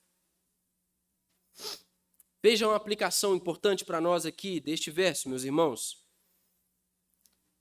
Vejam 2.48 2.70
a 2.70 2.76
aplicação 2.76 3.36
importante 3.36 3.84
para 3.84 4.00
nós 4.00 4.24
aqui 4.24 4.60
deste 4.60 4.92
verso, 4.92 5.28
meus 5.28 5.44
irmãos. 5.44 6.06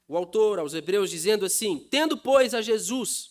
O 0.06 0.14
autor 0.14 0.58
aos 0.58 0.74
Hebreus 0.74 1.08
dizendo 1.08 1.46
assim: 1.46 1.88
Tendo, 1.90 2.18
pois, 2.18 2.52
a 2.52 2.60
Jesus 2.60 3.30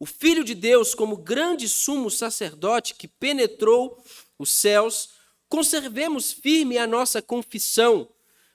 o 0.00 0.06
Filho 0.06 0.42
de 0.42 0.54
Deus, 0.54 0.94
como 0.94 1.18
grande 1.18 1.68
sumo 1.68 2.10
sacerdote 2.10 2.94
que 2.94 3.06
penetrou 3.06 4.02
os 4.38 4.50
céus, 4.50 5.10
conservemos 5.46 6.32
firme 6.32 6.78
a 6.78 6.86
nossa 6.86 7.20
confissão, 7.20 8.10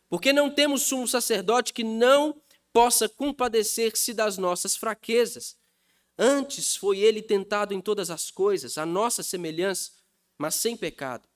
porque 0.10 0.34
não 0.34 0.50
temos 0.50 0.82
sumo 0.82 1.08
sacerdote 1.08 1.72
que 1.72 1.84
não 1.84 2.42
possa 2.74 3.08
compadecer-se 3.08 4.12
das 4.12 4.40
nossas 4.40 4.76
fraquezas. 4.76 5.56
Antes 6.18 6.76
foi 6.76 6.98
ele 6.98 7.22
tentado 7.22 7.76
em 7.76 7.80
todas 7.80 8.10
as 8.10 8.32
coisas, 8.32 8.80
a 8.80 8.88
nossa 8.88 9.22
semelhança, 9.22 9.92
mas 10.36 10.56
sem 10.56 10.76
pecado. 10.76 11.32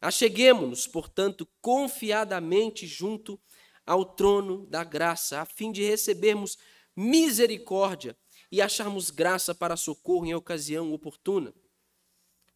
Acheguemo-nos, 0.00 0.86
portanto, 0.86 1.48
confiadamente 1.60 2.86
junto 2.86 3.40
ao 3.84 4.04
trono 4.04 4.66
da 4.66 4.84
graça, 4.84 5.40
a 5.40 5.44
fim 5.44 5.72
de 5.72 5.82
recebermos 5.82 6.58
misericórdia 6.94 8.16
e 8.50 8.60
acharmos 8.60 9.10
graça 9.10 9.54
para 9.54 9.76
socorro 9.76 10.26
em 10.26 10.34
ocasião 10.34 10.92
oportuna. 10.92 11.52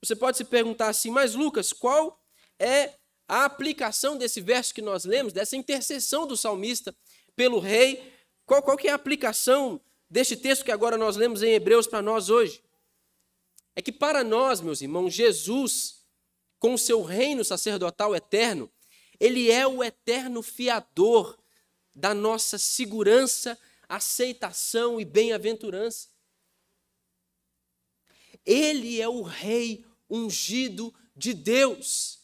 Você 0.03 0.17
pode 0.17 0.37
se 0.37 0.45
perguntar 0.45 0.89
assim, 0.89 1.11
mas 1.11 1.35
Lucas, 1.35 1.73
qual 1.73 2.21
é 2.59 2.95
a 3.29 3.45
aplicação 3.45 4.17
desse 4.17 4.41
verso 4.41 4.75
que 4.75 4.83
nós 4.83 5.05
lemos, 5.05 5.33
dessa 5.33 5.57
intercessão 5.57 6.27
do 6.27 6.37
salmista 6.37 6.95
pelo 7.37 7.59
rei? 7.59 8.13
Qual, 8.45 8.63
qual 8.63 8.77
que 8.77 8.89
é 8.89 8.93
a 8.93 8.97
aplicação 8.97 9.81
deste 10.11 10.37
texto 10.37 10.65
que 10.65 10.73
agora 10.73 10.99
nós 10.99 11.17
lemos 11.17 11.43
em 11.43 11.53
Hebreus 11.53 11.87
para 11.87 12.03
nós 12.03 12.29
hoje? 12.29 12.63
É 13.75 13.81
que 13.81 13.93
para 13.93 14.23
nós, 14.23 14.61
meus 14.61 14.83
irmãos, 14.83 15.15
Jesus, 15.15 16.02
com 16.63 16.75
o 16.75 16.79
seu 16.79 17.03
reino 17.03 17.45
sacerdotal 17.45 18.15
eterno, 18.15 18.71
ele 19.19 19.51
é 19.51 19.67
o 19.67 19.83
eterno 19.83 20.45
fiador 20.45 21.37
da 21.93 22.15
nossa 22.15 22.57
segurança, 22.57 23.59
aceitação 23.89 25.01
e 25.01 25.05
bem-aventurança. 25.05 26.07
Ele 28.47 29.01
é 29.01 29.09
o 29.09 29.23
rei 29.23 29.85
ungido 30.09 30.95
de 31.17 31.35
Deus. 31.35 32.21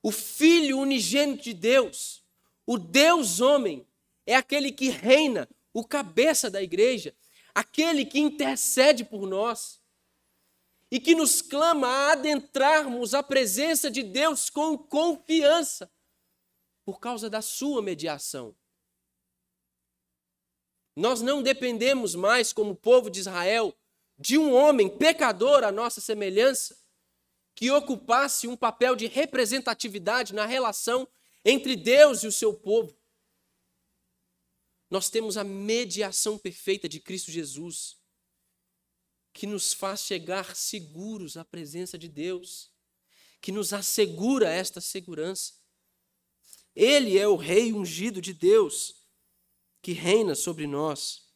O 0.00 0.12
filho 0.12 0.78
unigênito 0.78 1.42
de 1.42 1.54
Deus, 1.54 2.22
o 2.64 2.78
Deus 2.78 3.40
homem, 3.40 3.84
é 4.24 4.36
aquele 4.36 4.70
que 4.70 4.88
reina, 4.88 5.48
o 5.72 5.84
cabeça 5.84 6.48
da 6.48 6.62
igreja, 6.62 7.12
aquele 7.52 8.06
que 8.06 8.20
intercede 8.20 9.04
por 9.04 9.26
nós 9.26 9.80
e 10.90 10.98
que 10.98 11.14
nos 11.14 11.42
clama 11.42 11.86
a 11.86 12.12
adentrarmos 12.12 13.14
a 13.14 13.22
presença 13.22 13.90
de 13.90 14.02
Deus 14.02 14.48
com 14.48 14.76
confiança 14.76 15.90
por 16.84 16.98
causa 16.98 17.28
da 17.28 17.42
sua 17.42 17.82
mediação. 17.82 18.56
Nós 20.96 21.20
não 21.20 21.42
dependemos 21.42 22.14
mais, 22.14 22.52
como 22.52 22.74
povo 22.74 23.10
de 23.10 23.20
Israel, 23.20 23.76
de 24.18 24.36
um 24.36 24.52
homem 24.52 24.88
pecador 24.88 25.62
à 25.62 25.70
nossa 25.70 26.00
semelhança, 26.00 26.76
que 27.54 27.70
ocupasse 27.70 28.48
um 28.48 28.56
papel 28.56 28.96
de 28.96 29.06
representatividade 29.06 30.34
na 30.34 30.46
relação 30.46 31.06
entre 31.44 31.76
Deus 31.76 32.22
e 32.22 32.26
o 32.26 32.32
seu 32.32 32.54
povo. 32.54 32.96
Nós 34.90 35.10
temos 35.10 35.36
a 35.36 35.44
mediação 35.44 36.38
perfeita 36.38 36.88
de 36.88 36.98
Cristo 36.98 37.30
Jesus, 37.30 37.98
que 39.38 39.46
nos 39.46 39.72
faz 39.72 40.00
chegar 40.00 40.56
seguros 40.56 41.36
à 41.36 41.44
presença 41.44 41.96
de 41.96 42.08
Deus, 42.08 42.72
que 43.40 43.52
nos 43.52 43.72
assegura 43.72 44.50
esta 44.50 44.80
segurança. 44.80 45.54
Ele 46.74 47.16
é 47.16 47.28
o 47.28 47.36
Rei 47.36 47.72
ungido 47.72 48.20
de 48.20 48.34
Deus 48.34 49.06
que 49.80 49.92
reina 49.92 50.34
sobre 50.34 50.66
nós. 50.66 51.32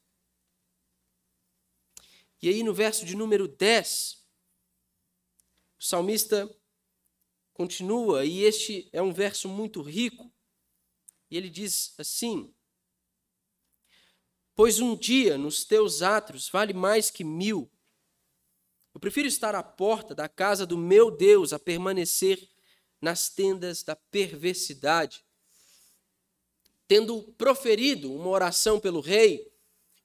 E 2.43 2.49
aí, 2.49 2.65
no 2.65 2.75
verso 2.75 3.07
de 3.07 3.15
número 3.15 3.47
10, 3.47 4.27
o 5.79 5.85
salmista 5.85 6.53
continua, 7.55 8.25
e 8.25 8.43
este 8.43 8.91
é 8.93 9.01
um 9.01 9.13
verso 9.13 9.49
muito 9.49 9.81
rico, 9.81 10.35
e 11.31 11.37
ele 11.37 11.49
diz 11.49 11.95
assim: 11.97 12.53
Pois 14.57 14.81
um 14.81 14.97
dia 14.97 15.39
nos 15.39 15.65
teus 15.65 16.03
átrios 16.03 16.49
vale 16.49 16.73
mais 16.73 17.09
que 17.09 17.23
mil. 17.23 17.71
Eu 18.95 19.01
prefiro 19.01 19.27
estar 19.27 19.55
à 19.55 19.63
porta 19.63 20.15
da 20.15 20.29
casa 20.29 20.67
do 20.67 20.77
meu 20.77 21.11
Deus 21.11 21.53
a 21.53 21.59
permanecer 21.59 22.49
nas 23.01 23.29
tendas 23.29 23.83
da 23.83 23.97
perversidade 23.97 25.25
tendo 26.93 27.23
proferido 27.39 28.13
uma 28.15 28.29
oração 28.29 28.79
pelo 28.79 29.01
rei, 29.01 29.51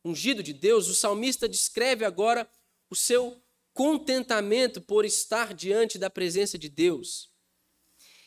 ungido 0.05 0.41
de 0.41 0.53
Deus, 0.53 0.87
o 0.87 0.95
salmista 0.95 1.49
descreve 1.49 2.05
agora 2.05 2.49
o 2.89 2.95
seu 2.95 3.43
contentamento 3.73 4.79
por 4.79 5.03
estar 5.03 5.53
diante 5.53 5.99
da 5.99 6.09
presença 6.09 6.57
de 6.57 6.69
Deus. 6.69 7.29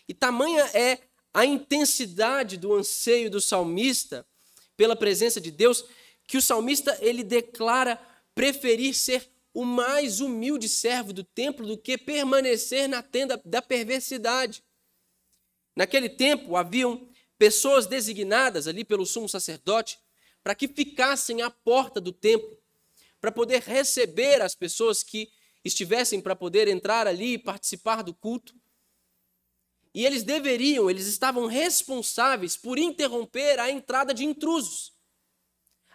E 0.07 0.13
tamanha 0.13 0.63
é 0.75 0.99
a 1.33 1.47
intensidade 1.47 2.59
do 2.59 2.75
anseio 2.75 3.31
do 3.31 3.41
salmista 3.41 4.27
pela 4.77 4.95
presença 4.95 5.41
de 5.41 5.51
Deus, 5.51 5.83
que 6.27 6.37
o 6.37 6.43
salmista 6.43 6.99
ele 7.01 7.25
declara 7.25 7.97
preferir 8.35 8.93
ser 8.93 9.27
o 9.53 9.65
mais 9.65 10.21
humilde 10.21 10.69
servo 10.69 11.13
do 11.13 11.25
templo 11.25 11.67
do 11.67 11.77
que 11.77 11.99
permanecer 11.99 12.89
na 12.89 13.03
tenda 13.03 13.41
da 13.45 13.61
perversidade. 13.61 14.63
Naquele 15.75 16.09
tempo 16.09 16.57
haviam 16.57 17.09
pessoas 17.39 17.87
designadas 17.87 18.69
ali 18.69 18.85
pelo 18.85 19.07
sumo 19.07 19.29
sacerdote 19.29 19.99
para 20.43 20.55
que 20.55 20.69
ficassem 20.69 21.43
à 21.43 21.51
porta 21.51 22.01
do 22.01 22.13
templo, 22.13 22.59
para 23.21 23.31
poder 23.31 23.61
receber 23.63 24.41
as 24.41 24.55
pessoas 24.55 25.03
que 25.03 25.31
estivessem 25.65 26.21
para 26.21 26.35
poder 26.35 26.69
entrar 26.69 27.07
ali 27.07 27.35
e 27.35 27.39
participar 27.39 28.03
do 28.03 28.15
culto. 28.15 28.55
E 29.95 30.07
eles 30.07 30.23
deveriam, 30.23 30.89
eles 30.89 31.07
estavam 31.07 31.47
responsáveis 31.47 32.57
por 32.57 32.79
interromper 32.79 33.59
a 33.59 33.71
entrada 33.71 34.15
de 34.15 34.25
intrusos. 34.25 34.93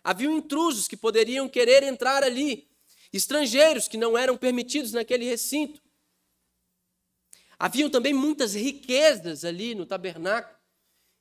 Havia 0.03 0.29
intrusos 0.29 0.87
que 0.87 0.97
poderiam 0.97 1.49
querer 1.49 1.81
entrar 1.81 2.23
ali, 2.23 2.69
estrangeiros 3.11 3.87
que 3.87 3.97
não 3.97 4.17
eram 4.17 4.37
permitidos 4.37 4.91
naquele 4.91 5.25
recinto. 5.25 5.81
Haviam 7.57 7.89
também 7.89 8.13
muitas 8.13 8.53
riquezas 8.53 9.45
ali 9.45 9.73
no 9.73 9.85
tabernáculo. 9.85 10.55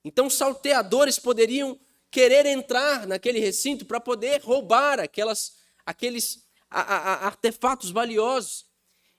Então, 0.05 0.29
salteadores 0.29 1.19
poderiam 1.19 1.79
querer 2.11 2.47
entrar 2.47 3.07
naquele 3.07 3.39
recinto 3.39 3.85
para 3.85 4.01
poder 4.01 4.41
roubar 4.43 5.01
aquelas, 5.01 5.57
aqueles 5.87 6.47
a, 6.69 6.81
a, 6.81 7.27
artefatos 7.27 7.91
valiosos. 7.91 8.67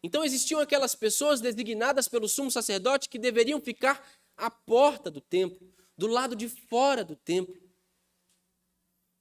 Então, 0.04 0.24
existiam 0.24 0.60
aquelas 0.60 0.94
pessoas 0.94 1.42
designadas 1.42 2.08
pelo 2.08 2.28
sumo 2.28 2.52
sacerdote 2.52 3.10
que 3.10 3.18
deveriam 3.18 3.60
ficar 3.60 4.06
à 4.38 4.52
porta 4.52 5.10
do 5.10 5.22
templo, 5.22 5.74
do 5.98 6.08
lado 6.08 6.36
de 6.36 6.48
fora 6.48 7.04
do 7.04 7.16
templo. 7.16 7.56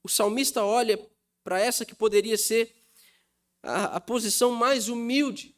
O 0.02 0.08
salmista 0.08 0.62
olha 0.62 0.98
para 1.42 1.58
essa 1.58 1.84
que 1.84 1.94
poderia 1.94 2.36
ser 2.36 2.83
a, 3.64 3.96
a 3.96 4.00
posição 4.00 4.52
mais 4.52 4.88
humilde, 4.88 5.54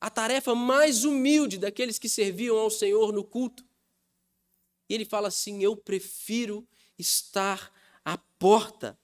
a 0.00 0.10
tarefa 0.10 0.54
mais 0.54 1.04
humilde 1.04 1.58
daqueles 1.58 1.98
que 1.98 2.08
serviam 2.08 2.58
ao 2.58 2.70
Senhor 2.70 3.12
no 3.12 3.24
culto. 3.24 3.64
E 4.88 4.94
ele 4.94 5.04
fala 5.04 5.28
assim: 5.28 5.62
Eu 5.62 5.76
prefiro 5.76 6.66
estar 6.98 7.72
à 8.04 8.18
porta. 8.18 8.98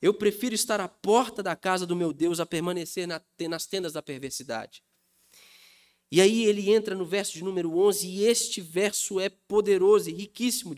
Eu 0.00 0.12
prefiro 0.12 0.54
estar 0.54 0.80
à 0.80 0.88
porta 0.88 1.42
da 1.42 1.54
casa 1.56 1.86
do 1.86 1.96
meu 1.96 2.12
Deus 2.12 2.40
a 2.40 2.46
permanecer 2.46 3.06
nas 3.06 3.66
tendas 3.66 3.92
da 3.92 4.02
perversidade. 4.02 4.82
E 6.10 6.20
aí 6.20 6.44
ele 6.44 6.70
entra 6.70 6.94
no 6.94 7.04
verso 7.04 7.32
de 7.32 7.42
número 7.42 7.76
11, 7.76 8.06
e 8.06 8.24
este 8.24 8.60
verso 8.60 9.18
é 9.18 9.28
poderoso 9.28 10.10
e 10.10 10.12
riquíssimo 10.12 10.74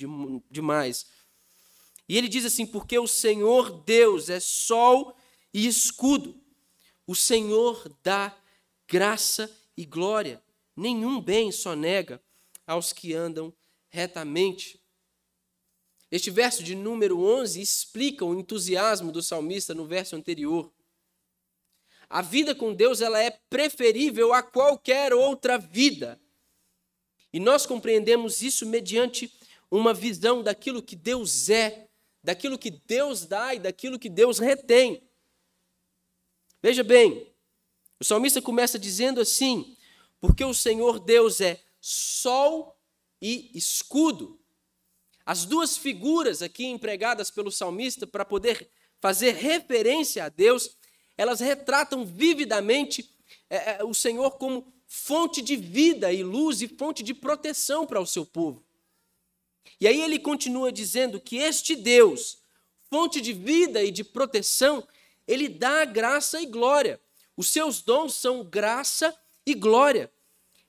demais. 0.50 1.06
E 2.08 2.16
ele 2.16 2.28
diz 2.28 2.44
assim: 2.44 2.66
Porque 2.66 2.98
o 2.98 3.06
Senhor 3.06 3.82
Deus 3.84 4.30
é 4.30 4.40
sol 4.40 5.16
e 5.52 5.66
escudo, 5.66 6.40
o 7.06 7.14
Senhor 7.14 7.90
dá 8.02 8.36
graça 8.88 9.50
e 9.76 9.84
glória, 9.84 10.42
nenhum 10.76 11.20
bem 11.20 11.52
só 11.52 11.76
nega 11.76 12.20
aos 12.66 12.92
que 12.92 13.14
andam 13.14 13.52
retamente. 13.88 14.80
Este 16.10 16.30
verso 16.30 16.62
de 16.62 16.74
número 16.74 17.20
11 17.20 17.60
explica 17.60 18.24
o 18.24 18.38
entusiasmo 18.38 19.12
do 19.12 19.22
salmista 19.22 19.74
no 19.74 19.86
verso 19.86 20.16
anterior. 20.16 20.72
A 22.08 22.22
vida 22.22 22.54
com 22.54 22.72
Deus 22.72 23.00
ela 23.00 23.20
é 23.20 23.30
preferível 23.50 24.32
a 24.32 24.42
qualquer 24.42 25.12
outra 25.12 25.58
vida. 25.58 26.20
E 27.32 27.40
nós 27.40 27.66
compreendemos 27.66 28.40
isso 28.40 28.64
mediante 28.64 29.32
uma 29.70 29.92
visão 29.92 30.42
daquilo 30.42 30.82
que 30.82 30.94
Deus 30.94 31.50
é, 31.50 31.88
daquilo 32.22 32.58
que 32.58 32.70
Deus 32.70 33.26
dá 33.26 33.54
e 33.54 33.58
daquilo 33.58 33.98
que 33.98 34.08
Deus 34.08 34.38
retém. 34.38 35.02
Veja 36.66 36.82
bem, 36.82 37.32
o 38.00 38.04
salmista 38.04 38.42
começa 38.42 38.76
dizendo 38.76 39.20
assim: 39.20 39.76
porque 40.20 40.44
o 40.44 40.52
Senhor 40.52 40.98
Deus 40.98 41.40
é 41.40 41.62
sol 41.80 42.76
e 43.22 43.52
escudo. 43.54 44.36
As 45.24 45.44
duas 45.44 45.76
figuras 45.76 46.42
aqui 46.42 46.66
empregadas 46.66 47.30
pelo 47.30 47.52
salmista 47.52 48.04
para 48.04 48.24
poder 48.24 48.68
fazer 49.00 49.36
referência 49.36 50.24
a 50.24 50.28
Deus, 50.28 50.76
elas 51.16 51.38
retratam 51.38 52.04
vividamente 52.04 53.14
é, 53.48 53.76
é, 53.76 53.84
o 53.84 53.94
Senhor 53.94 54.32
como 54.32 54.66
fonte 54.88 55.42
de 55.42 55.54
vida 55.54 56.12
e 56.12 56.24
luz 56.24 56.62
e 56.62 56.66
fonte 56.66 57.04
de 57.04 57.14
proteção 57.14 57.86
para 57.86 58.00
o 58.00 58.06
seu 58.06 58.26
povo. 58.26 58.66
E 59.80 59.86
aí 59.86 60.02
ele 60.02 60.18
continua 60.18 60.72
dizendo 60.72 61.20
que 61.20 61.36
este 61.36 61.76
Deus, 61.76 62.38
fonte 62.90 63.20
de 63.20 63.32
vida 63.32 63.84
e 63.84 63.92
de 63.92 64.02
proteção, 64.02 64.84
ele 65.26 65.48
dá 65.48 65.84
graça 65.84 66.40
e 66.40 66.46
glória. 66.46 67.00
Os 67.36 67.48
seus 67.48 67.82
dons 67.82 68.14
são 68.14 68.44
graça 68.44 69.16
e 69.44 69.54
glória. 69.54 70.12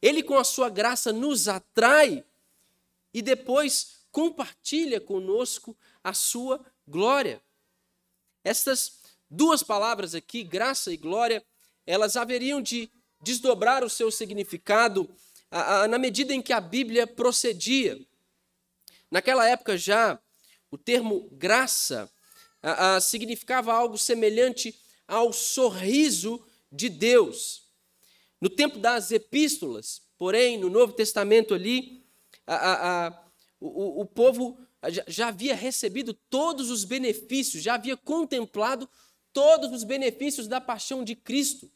Ele, 0.01 0.22
com 0.22 0.38
a 0.38 0.43
sua 0.43 0.70
graça, 0.70 1.12
nos 1.14 1.47
atrai 1.47 2.24
e 3.14 3.22
depois 3.22 4.05
compartilha 4.12 4.99
conosco 4.99 5.78
a 6.03 6.14
sua 6.14 6.64
glória. 6.88 7.41
Estas 8.43 9.01
duas 9.30 9.64
palavras 9.64 10.16
aqui, 10.16 10.43
graça 10.43 10.91
e 10.91 10.97
glória, 10.97 11.43
elas 11.86 12.16
haveriam 12.16 12.62
de 12.62 12.89
desdobrar 13.22 13.84
o 13.84 13.89
seu 13.89 14.12
significado 14.12 15.10
na 15.89 15.97
medida 15.97 16.34
em 16.34 16.41
que 16.41 16.53
a 16.53 16.60
Bíblia 16.60 17.08
procedia. 17.08 17.99
Naquela 19.10 19.47
época 19.47 19.78
já, 19.78 20.20
o 20.70 20.78
termo 20.78 21.30
graça 21.32 22.12
significava 23.01 23.74
algo 23.74 23.97
semelhante 23.97 24.80
ao 25.08 25.32
sorriso 25.32 26.45
de 26.72 26.89
Deus. 26.89 27.64
No 28.39 28.49
tempo 28.49 28.78
das 28.78 29.12
epístolas, 29.12 30.01
porém, 30.18 30.58
no 30.58 30.70
Novo 30.70 30.93
Testamento 30.93 31.53
ali, 31.53 32.05
o, 33.60 34.01
o 34.01 34.05
povo 34.05 34.58
já 35.08 35.30
havia 35.30 35.55
recebido 35.55 36.14
todos 36.14 36.70
os 36.70 36.84
benefícios, 36.84 37.64
já 37.64 37.76
havia 37.76 37.97
contemplado 37.97 38.88
todos 39.34 39.72
os 39.72 39.84
benefícios 39.84 40.47
da 40.47 40.62
paixão 40.62 41.03
de 41.03 41.16
Cristo. 41.16 41.72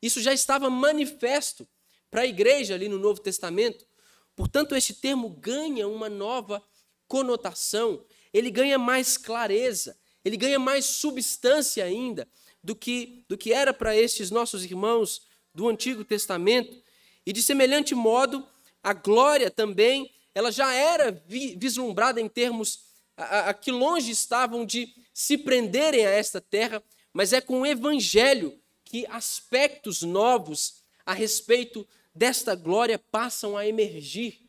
Isso 0.00 0.20
já 0.20 0.32
estava 0.32 0.68
manifesto 0.68 1.66
para 2.10 2.22
a 2.22 2.26
igreja 2.26 2.74
ali 2.74 2.88
no 2.88 2.98
Novo 2.98 3.20
Testamento. 3.20 3.86
Portanto, 4.34 4.76
este 4.76 4.94
termo 4.94 5.30
ganha 5.30 5.88
uma 5.88 6.08
nova 6.08 6.62
conotação, 7.08 8.04
ele 8.32 8.50
ganha 8.50 8.78
mais 8.78 9.16
clareza, 9.16 9.98
ele 10.26 10.36
ganha 10.36 10.58
mais 10.58 10.84
substância 10.86 11.84
ainda 11.84 12.26
do 12.60 12.74
que, 12.74 13.24
do 13.28 13.38
que 13.38 13.52
era 13.52 13.72
para 13.72 13.96
estes 13.96 14.28
nossos 14.28 14.64
irmãos 14.64 15.22
do 15.54 15.68
Antigo 15.68 16.04
Testamento. 16.04 16.82
E 17.24 17.32
de 17.32 17.40
semelhante 17.40 17.94
modo, 17.94 18.44
a 18.82 18.92
glória 18.92 19.52
também, 19.52 20.12
ela 20.34 20.50
já 20.50 20.74
era 20.74 21.12
vi, 21.28 21.54
vislumbrada 21.56 22.20
em 22.20 22.28
termos 22.28 22.86
a, 23.16 23.50
a, 23.50 23.54
que 23.54 23.70
longe 23.70 24.10
estavam 24.10 24.66
de 24.66 24.92
se 25.14 25.38
prenderem 25.38 26.04
a 26.04 26.10
esta 26.10 26.40
terra, 26.40 26.82
mas 27.12 27.32
é 27.32 27.40
com 27.40 27.60
o 27.60 27.66
evangelho 27.66 28.58
que 28.84 29.06
aspectos 29.06 30.02
novos 30.02 30.82
a 31.06 31.12
respeito 31.12 31.86
desta 32.12 32.56
glória 32.56 32.98
passam 32.98 33.56
a 33.56 33.64
emergir. 33.64 34.40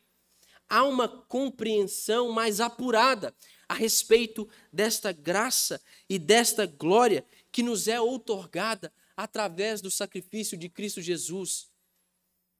Há 0.67 0.83
uma 0.85 1.07
compreensão 1.07 2.31
mais 2.31 2.59
apurada 2.59 3.31
a 3.67 3.73
respeito 3.73 4.47
desta 4.71 5.11
graça 5.11 5.81
e 6.09 6.17
desta 6.17 6.65
glória 6.65 7.25
que 7.51 7.61
nos 7.61 7.87
é 7.87 7.99
outorgada 7.99 8.93
através 9.15 9.81
do 9.81 9.91
sacrifício 9.91 10.57
de 10.57 10.69
Cristo 10.69 11.01
Jesus, 11.01 11.69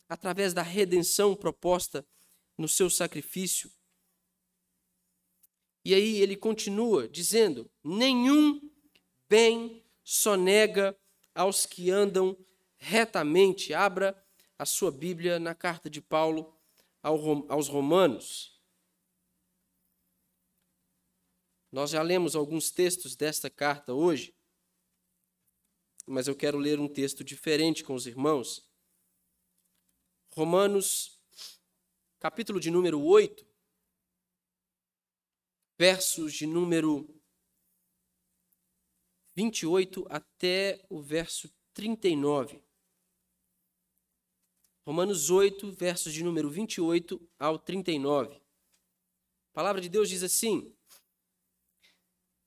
através 0.10 0.53
da 0.53 0.62
redenção 0.62 1.36
proposta 1.36 2.05
no 2.58 2.68
seu 2.68 2.89
sacrifício. 2.89 3.72
E 5.86 5.93
aí 5.93 6.18
ele 6.22 6.36
continua 6.36 7.08
dizendo: 7.08 7.70
nenhum 7.84 8.60
bem 9.30 9.84
sonega 10.03 10.97
aos 11.34 11.66
que 11.66 11.89
andam 11.89 12.38
retamente. 12.78 13.74
Abra 13.74 14.22
a 14.58 14.66
sua 14.66 14.91
Bíblia 14.91 15.39
na 15.39 15.53
carta 15.53 15.89
de 15.89 16.01
Paulo 16.01 16.53
aos 17.01 17.68
Romanos. 17.68 18.57
Nós 21.72 21.89
já 21.89 22.01
lemos 22.01 22.36
alguns 22.36 22.72
textos 22.72 23.15
desta 23.15 23.49
carta 23.49 23.93
hoje, 23.93 24.34
mas 26.05 26.28
eu 26.28 26.36
quero 26.36 26.57
ler 26.57 26.80
um 26.80 26.88
texto 26.88 27.24
diferente 27.24 27.84
com 27.84 27.93
os 27.93 28.07
irmãos. 28.07 28.65
Romanos, 30.34 31.20
capítulo 32.20 32.59
de 32.59 32.72
número 32.72 33.03
8, 33.03 33.45
versos 35.78 36.34
de 36.34 36.47
número 36.47 37.13
28 39.36 40.05
até 40.09 40.86
o 40.89 41.01
verso 41.01 41.53
39. 41.74 42.63
Romanos 44.86 45.30
8, 45.30 45.70
versos 45.74 46.13
de 46.13 46.24
número 46.24 46.49
28 46.49 47.30
ao 47.38 47.59
39. 47.59 48.38
A 48.38 48.41
palavra 49.53 49.82
de 49.82 49.89
Deus 49.89 50.07
diz 50.07 50.24
assim: 50.24 50.76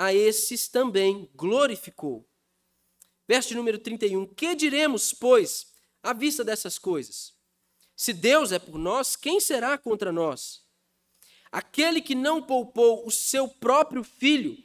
a 0.00 0.14
esses 0.14 0.66
também 0.66 1.30
glorificou. 1.34 2.26
Verso 3.28 3.54
número 3.54 3.78
31. 3.78 4.28
Que 4.28 4.54
diremos, 4.54 5.12
pois, 5.12 5.74
à 6.02 6.14
vista 6.14 6.42
dessas 6.42 6.78
coisas? 6.78 7.34
Se 7.94 8.14
Deus 8.14 8.50
é 8.50 8.58
por 8.58 8.78
nós, 8.78 9.14
quem 9.14 9.38
será 9.38 9.76
contra 9.76 10.10
nós? 10.10 10.62
Aquele 11.52 12.00
que 12.00 12.14
não 12.14 12.42
poupou 12.42 13.06
o 13.06 13.10
seu 13.10 13.46
próprio 13.46 14.02
filho, 14.02 14.56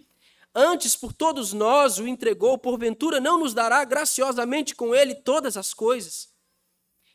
antes 0.55 0.95
por 0.95 1.11
todos 1.11 1.51
nós 1.51 1.99
o 1.99 2.07
entregou, 2.07 2.57
porventura 2.57 3.19
não 3.19 3.37
nos 3.37 3.53
dará 3.53 3.83
graciosamente 3.83 4.73
com 4.73 4.95
ele 4.95 5.15
todas 5.15 5.57
as 5.57 5.73
coisas? 5.73 6.29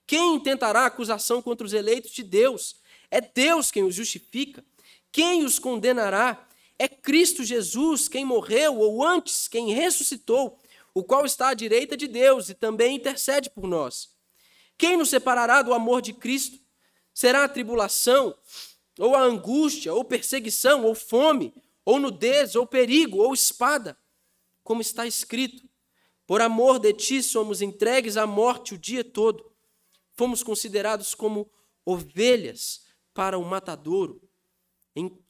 Quem 0.07 0.35
intentará 0.35 0.85
acusação 0.85 1.41
contra 1.41 1.67
os 1.67 1.73
eleitos 1.73 2.11
de 2.11 2.23
Deus? 2.23 2.77
É 3.11 3.23
Deus 3.23 3.71
quem 3.71 3.83
os 3.83 3.95
justifica. 3.95 4.63
Quem 5.11 5.43
os 5.43 5.59
condenará? 5.59 6.47
É 6.81 6.89
Cristo 6.89 7.45
Jesus 7.45 8.09
quem 8.09 8.25
morreu, 8.25 8.79
ou 8.79 9.05
antes, 9.05 9.47
quem 9.47 9.71
ressuscitou, 9.71 10.59
o 10.95 11.05
qual 11.05 11.27
está 11.27 11.51
à 11.51 11.55
direita 11.55 11.95
de 11.95 12.09
Deus 12.09 12.49
e 12.49 12.55
também 12.55 12.97
intercede 12.97 13.51
por 13.51 13.67
nós. 13.67 14.09
Quem 14.79 14.97
nos 14.97 15.11
separará 15.11 15.61
do 15.61 15.75
amor 15.75 16.01
de 16.01 16.15
Cristo? 16.15 16.59
Será 17.13 17.45
a 17.45 17.49
tribulação, 17.51 18.35
ou 18.99 19.15
a 19.15 19.21
angústia, 19.21 19.93
ou 19.93 20.03
perseguição, 20.03 20.87
ou 20.87 20.95
fome, 20.95 21.53
ou 21.85 22.01
nudez, 22.01 22.57
ou 22.57 22.67
perigo, 22.67 23.19
ou 23.19 23.35
espada, 23.35 23.95
como 24.65 24.81
está 24.81 25.07
escrito: 25.07 25.69
Por 26.27 26.41
amor 26.41 26.79
de 26.79 26.95
ti 26.95 27.23
somos 27.23 27.61
entregues 27.61 28.17
à 28.17 28.27
morte 28.27 28.73
o 28.73 28.79
dia 28.79 29.05
todo. 29.05 29.53
Fomos 30.13 30.43
considerados 30.43 31.15
como 31.15 31.47
ovelhas 31.85 32.87
para 33.13 33.37
o 33.37 33.45
matadouro. 33.45 34.27
Em 34.97 35.15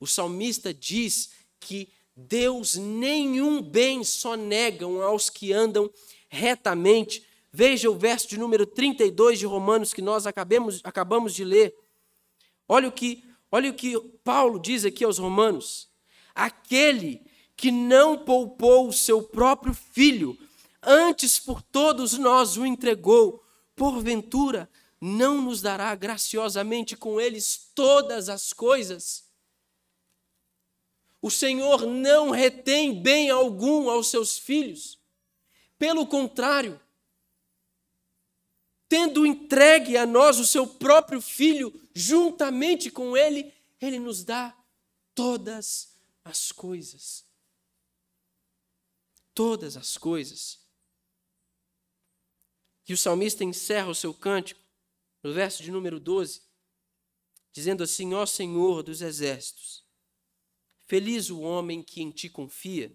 O 0.00 0.06
salmista 0.06 0.74
diz 0.74 1.30
que 1.60 1.88
Deus 2.16 2.76
nenhum 2.76 3.62
bem 3.62 4.02
só 4.04 4.34
negam 4.36 5.00
aos 5.00 5.30
que 5.30 5.52
andam 5.52 5.90
retamente. 6.28 7.24
Veja 7.52 7.90
o 7.90 7.96
verso 7.96 8.28
de 8.28 8.38
número 8.38 8.66
32 8.66 9.38
de 9.38 9.46
Romanos 9.46 9.94
que 9.94 10.02
nós 10.02 10.26
acabamos, 10.26 10.80
acabamos 10.84 11.34
de 11.34 11.44
ler. 11.44 11.74
Olha 12.68 12.88
o 12.88 12.92
que 12.92 13.22
Olha 13.54 13.68
o 13.68 13.74
que 13.74 14.00
Paulo 14.24 14.58
diz 14.58 14.82
aqui 14.86 15.04
aos 15.04 15.18
Romanos: 15.18 15.90
aquele 16.34 17.20
que 17.54 17.70
não 17.70 18.16
poupou 18.16 18.88
o 18.88 18.92
seu 18.92 19.22
próprio 19.22 19.74
filho, 19.74 20.36
antes 20.82 21.38
por 21.38 21.60
todos 21.60 22.16
nós 22.16 22.56
o 22.56 22.64
entregou, 22.64 23.44
porventura 23.76 24.70
não 25.04 25.42
nos 25.42 25.60
dará 25.60 25.92
graciosamente 25.96 26.96
com 26.96 27.20
eles 27.20 27.72
todas 27.74 28.28
as 28.28 28.52
coisas? 28.52 29.28
O 31.20 31.28
Senhor 31.28 31.86
não 31.86 32.30
retém 32.30 33.02
bem 33.02 33.28
algum 33.28 33.90
aos 33.90 34.06
seus 34.06 34.38
filhos. 34.38 35.00
Pelo 35.76 36.06
contrário, 36.06 36.80
tendo 38.88 39.26
entregue 39.26 39.96
a 39.96 40.06
nós 40.06 40.38
o 40.38 40.46
seu 40.46 40.66
próprio 40.66 41.20
filho, 41.20 41.72
juntamente 41.92 42.88
com 42.88 43.16
ele, 43.16 43.52
ele 43.80 43.98
nos 43.98 44.22
dá 44.22 44.56
todas 45.16 45.96
as 46.24 46.52
coisas. 46.52 47.24
todas 49.34 49.76
as 49.76 49.96
coisas. 49.96 50.60
E 52.86 52.92
o 52.92 52.98
salmista 52.98 53.42
encerra 53.42 53.88
o 53.88 53.94
seu 53.94 54.12
cântico, 54.12 54.61
no 55.22 55.32
verso 55.32 55.62
de 55.62 55.70
número 55.70 56.00
12, 56.00 56.42
dizendo 57.52 57.82
assim: 57.82 58.14
Ó 58.14 58.26
Senhor 58.26 58.82
dos 58.82 59.00
exércitos, 59.00 59.84
feliz 60.86 61.30
o 61.30 61.40
homem 61.40 61.82
que 61.82 62.02
em 62.02 62.10
ti 62.10 62.28
confia. 62.28 62.92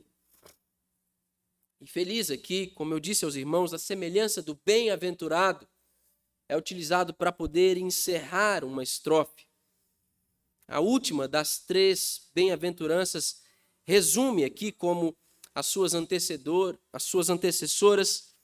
E 1.80 1.86
feliz 1.86 2.32
aqui, 2.32 2.68
como 2.68 2.94
eu 2.94 3.00
disse 3.00 3.24
aos 3.24 3.36
irmãos, 3.36 3.74
a 3.74 3.78
semelhança 3.78 4.42
do 4.42 4.56
bem-aventurado 4.66 5.68
é 6.50 6.58
utilizado 6.58 7.14
para 7.14 7.32
poder 7.32 7.78
encerrar 7.78 8.64
uma 8.64 8.82
estrofe. 8.82 9.46
A 10.68 10.80
última 10.80 11.28
das 11.28 11.60
três 11.60 12.30
bem-aventuranças 12.34 13.42
resume 13.84 14.44
aqui 14.44 14.72
como 14.72 15.16
as 15.54 15.68
suas 15.68 15.94
antecedor, 15.94 16.78
as 16.92 17.04
suas 17.04 17.30
antecessoras, 17.30 18.36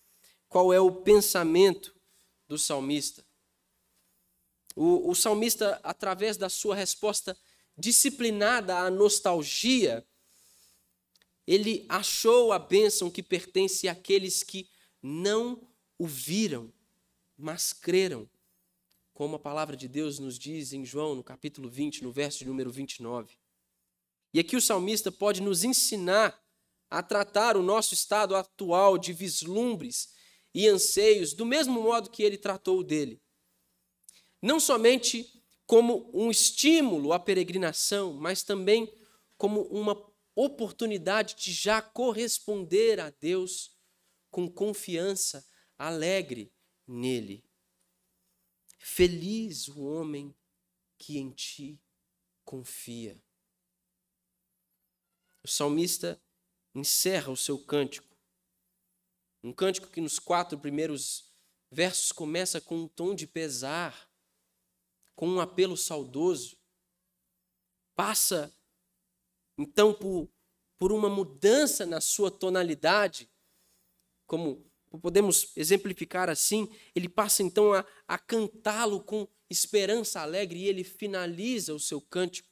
qual 0.47 0.71
é 0.71 0.79
o 0.79 0.91
pensamento 0.91 1.95
do 2.47 2.57
salmista. 2.57 3.25
O, 4.75 5.09
o 5.09 5.15
salmista, 5.15 5.79
através 5.83 6.37
da 6.37 6.49
sua 6.49 6.75
resposta 6.75 7.37
disciplinada 7.77 8.77
à 8.77 8.89
nostalgia, 8.89 10.05
ele 11.45 11.85
achou 11.89 12.51
a 12.51 12.59
bênção 12.59 13.11
que 13.11 13.21
pertence 13.21 13.87
àqueles 13.87 14.43
que 14.43 14.69
não 15.01 15.61
o 15.97 16.07
viram, 16.07 16.71
mas 17.37 17.73
creram. 17.73 18.29
Como 19.13 19.35
a 19.35 19.39
palavra 19.39 19.77
de 19.77 19.87
Deus 19.87 20.17
nos 20.17 20.39
diz 20.39 20.73
em 20.73 20.83
João, 20.83 21.13
no 21.13 21.23
capítulo 21.23 21.69
20, 21.69 22.03
no 22.03 22.11
verso 22.11 22.45
número 22.45 22.71
29. 22.71 23.37
E 24.33 24.39
aqui 24.39 24.55
o 24.55 24.61
salmista 24.61 25.11
pode 25.11 25.41
nos 25.41 25.63
ensinar 25.63 26.41
a 26.89 27.03
tratar 27.03 27.55
o 27.57 27.61
nosso 27.61 27.93
estado 27.93 28.35
atual 28.35 28.97
de 28.97 29.13
vislumbres 29.13 30.09
e 30.53 30.67
anseios 30.67 31.33
do 31.33 31.45
mesmo 31.45 31.81
modo 31.81 32.09
que 32.09 32.23
ele 32.23 32.37
tratou 32.37 32.79
o 32.79 32.83
dele. 32.83 33.21
Não 34.43 34.59
somente 34.59 35.41
como 35.65 36.11
um 36.13 36.29
estímulo 36.29 37.13
à 37.13 37.19
peregrinação, 37.19 38.11
mas 38.11 38.43
também 38.43 38.93
como 39.37 39.61
uma 39.69 39.95
oportunidade 40.35 41.35
de 41.35 41.53
já 41.53 41.81
corresponder 41.81 42.99
a 42.99 43.09
Deus 43.09 43.73
com 44.29 44.51
confiança 44.51 45.47
alegre 45.77 46.51
nele. 46.85 47.41
Feliz 48.77 49.69
o 49.69 49.81
homem 49.81 50.35
que 50.97 51.17
em 51.17 51.31
ti 51.31 51.81
confia. 52.43 53.23
O 55.41 55.47
salmista 55.47 56.21
encerra 56.75 57.31
o 57.31 57.37
seu 57.37 57.57
cântico. 57.57 58.13
Um 59.41 59.53
cântico 59.53 59.87
que 59.87 60.01
nos 60.01 60.19
quatro 60.19 60.59
primeiros 60.59 61.31
versos 61.71 62.11
começa 62.11 62.59
com 62.59 62.75
um 62.83 62.87
tom 62.89 63.15
de 63.15 63.25
pesar, 63.25 64.12
com 65.15 65.27
um 65.27 65.39
apelo 65.39 65.77
saudoso. 65.77 66.57
Passa 67.95 68.53
então 69.57 69.93
por, 69.93 70.29
por 70.77 70.91
uma 70.91 71.09
mudança 71.09 71.85
na 71.85 72.01
sua 72.01 72.31
tonalidade, 72.31 73.29
como 74.25 74.65
podemos 75.01 75.55
exemplificar 75.55 76.29
assim, 76.29 76.69
ele 76.95 77.09
passa 77.09 77.41
então 77.43 77.73
a, 77.73 77.85
a 78.07 78.17
cantá-lo 78.17 79.03
com 79.03 79.27
esperança 79.49 80.21
alegre 80.21 80.59
e 80.59 80.67
ele 80.67 80.83
finaliza 80.83 81.73
o 81.73 81.79
seu 81.79 82.01
cântico 82.01 82.49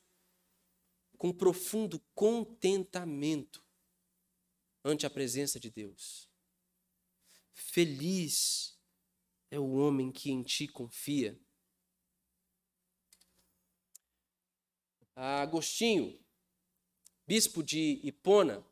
com 1.18 1.32
profundo 1.32 2.00
contentamento 2.16 3.64
ante 4.84 5.06
a 5.06 5.10
presença 5.10 5.60
de 5.60 5.70
Deus. 5.70 6.28
Feliz 7.54 8.76
é 9.52 9.60
o 9.60 9.74
homem 9.74 10.12
que 10.12 10.32
em 10.32 10.42
ti 10.42 10.68
confia. 10.68 11.40
Agostinho, 15.16 16.20
bispo 17.28 17.62
de 17.62 18.00
Hipona, 18.04 18.66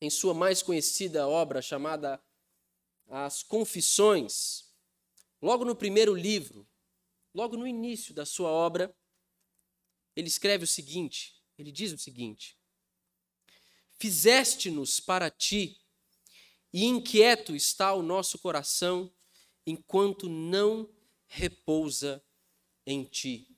em 0.00 0.10
sua 0.10 0.34
mais 0.34 0.62
conhecida 0.62 1.28
obra 1.28 1.60
chamada 1.60 2.22
As 3.08 3.42
Confissões, 3.42 4.72
logo 5.40 5.64
no 5.64 5.76
primeiro 5.76 6.14
livro, 6.14 6.68
logo 7.34 7.56
no 7.56 7.66
início 7.66 8.14
da 8.14 8.24
sua 8.24 8.50
obra, 8.50 8.94
ele 10.14 10.28
escreve 10.28 10.64
o 10.64 10.68
seguinte: 10.68 11.42
ele 11.58 11.70
diz 11.70 11.92
o 11.92 11.98
seguinte: 11.98 12.58
Fizeste-nos 13.98 15.00
para 15.00 15.30
ti, 15.30 15.80
e 16.72 16.84
inquieto 16.84 17.54
está 17.54 17.94
o 17.94 18.02
nosso 18.02 18.38
coração, 18.38 19.12
enquanto 19.66 20.28
não 20.28 20.92
repousa 21.26 22.24
em 22.86 23.04
ti. 23.04 23.55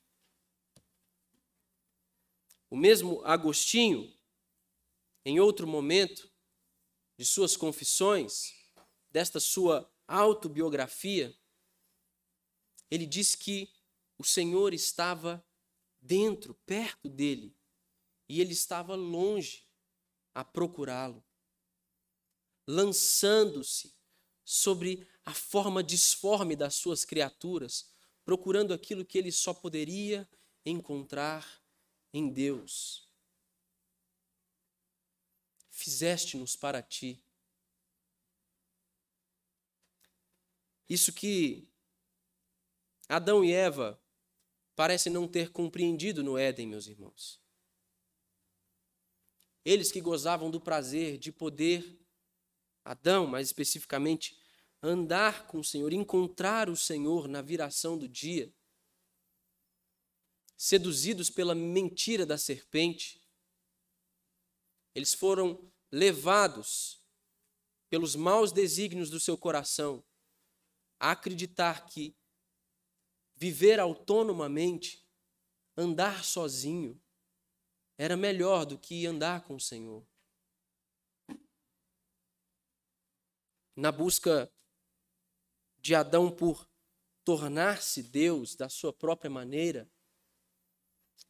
O 2.71 2.77
mesmo 2.77 3.23
Agostinho, 3.25 4.15
em 5.25 5.41
outro 5.41 5.67
momento 5.67 6.31
de 7.17 7.25
suas 7.25 7.57
confissões, 7.57 8.55
desta 9.11 9.41
sua 9.41 9.91
autobiografia, 10.07 11.37
ele 12.91 13.07
diz 13.07 13.35
que 13.35 13.73
o 14.17 14.25
Senhor 14.25 14.73
estava 14.73 15.45
dentro, 16.01 16.55
perto 16.67 17.09
dele, 17.09 17.57
e 18.29 18.41
ele 18.41 18.53
estava 18.53 18.95
longe 18.95 19.67
a 20.35 20.45
procurá-lo, 20.45 21.25
lançando-se 22.67 23.95
sobre 24.45 25.09
a 25.25 25.35
forma 25.35 25.83
disforme 25.83 26.55
das 26.55 26.75
suas 26.75 27.05
criaturas, 27.05 27.93
procurando 28.25 28.73
aquilo 28.73 29.05
que 29.05 29.19
ele 29.19 29.33
só 29.33 29.53
poderia 29.53 30.29
encontrar 30.65 31.63
em 32.13 32.29
Deus. 32.29 33.09
Fizeste-nos 35.71 36.57
para 36.57 36.83
ti. 36.83 37.23
Isso 40.89 41.13
que 41.13 41.69
Adão 43.09 43.45
e 43.45 43.53
Eva 43.53 44.01
parecem 44.75 45.13
não 45.13 45.27
ter 45.27 45.51
compreendido 45.51 46.23
no 46.23 46.39
Éden, 46.39 46.67
meus 46.67 46.87
irmãos. 46.87 47.41
Eles 49.65 49.93
que 49.93 50.01
gozavam 50.01 50.51
do 50.51 50.61
prazer 50.61 51.19
de 51.19 51.31
poder, 51.31 51.99
Adão 52.85 53.27
mais 53.27 53.49
especificamente, 53.49 54.39
andar 54.83 55.47
com 55.47 55.59
o 55.59 55.65
Senhor, 55.65 55.93
encontrar 55.93 56.71
o 56.71 56.77
Senhor 56.77 57.29
na 57.29 57.43
viração 57.43 57.99
do 57.99 58.09
dia, 58.09 58.53
seduzidos 60.59 61.31
pela 61.31 61.55
mentira 61.55 62.27
da 62.27 62.37
serpente, 62.37 63.23
eles 64.93 65.15
foram 65.15 65.73
levados 65.91 67.01
pelos 67.89 68.17
maus 68.17 68.51
desígnios 68.51 69.09
do 69.09 69.21
seu 69.21 69.39
coração 69.39 70.05
a 70.99 71.13
acreditar 71.13 71.87
que 71.87 72.17
viver 73.37 73.79
autonomamente, 73.79 75.07
andar 75.77 76.25
sozinho, 76.25 77.01
era 77.97 78.17
melhor 78.17 78.67
do 78.67 78.77
que 78.77 79.07
andar 79.07 79.45
com 79.45 79.55
o 79.55 79.61
Senhor. 79.61 80.05
Na 83.77 83.93
busca 83.93 84.53
de 85.79 85.95
Adão 85.95 86.35
por 86.35 86.69
tornar-se 87.23 88.03
Deus 88.03 88.57
da 88.57 88.69
sua 88.69 88.93
própria 88.93 89.31
maneira, 89.31 89.89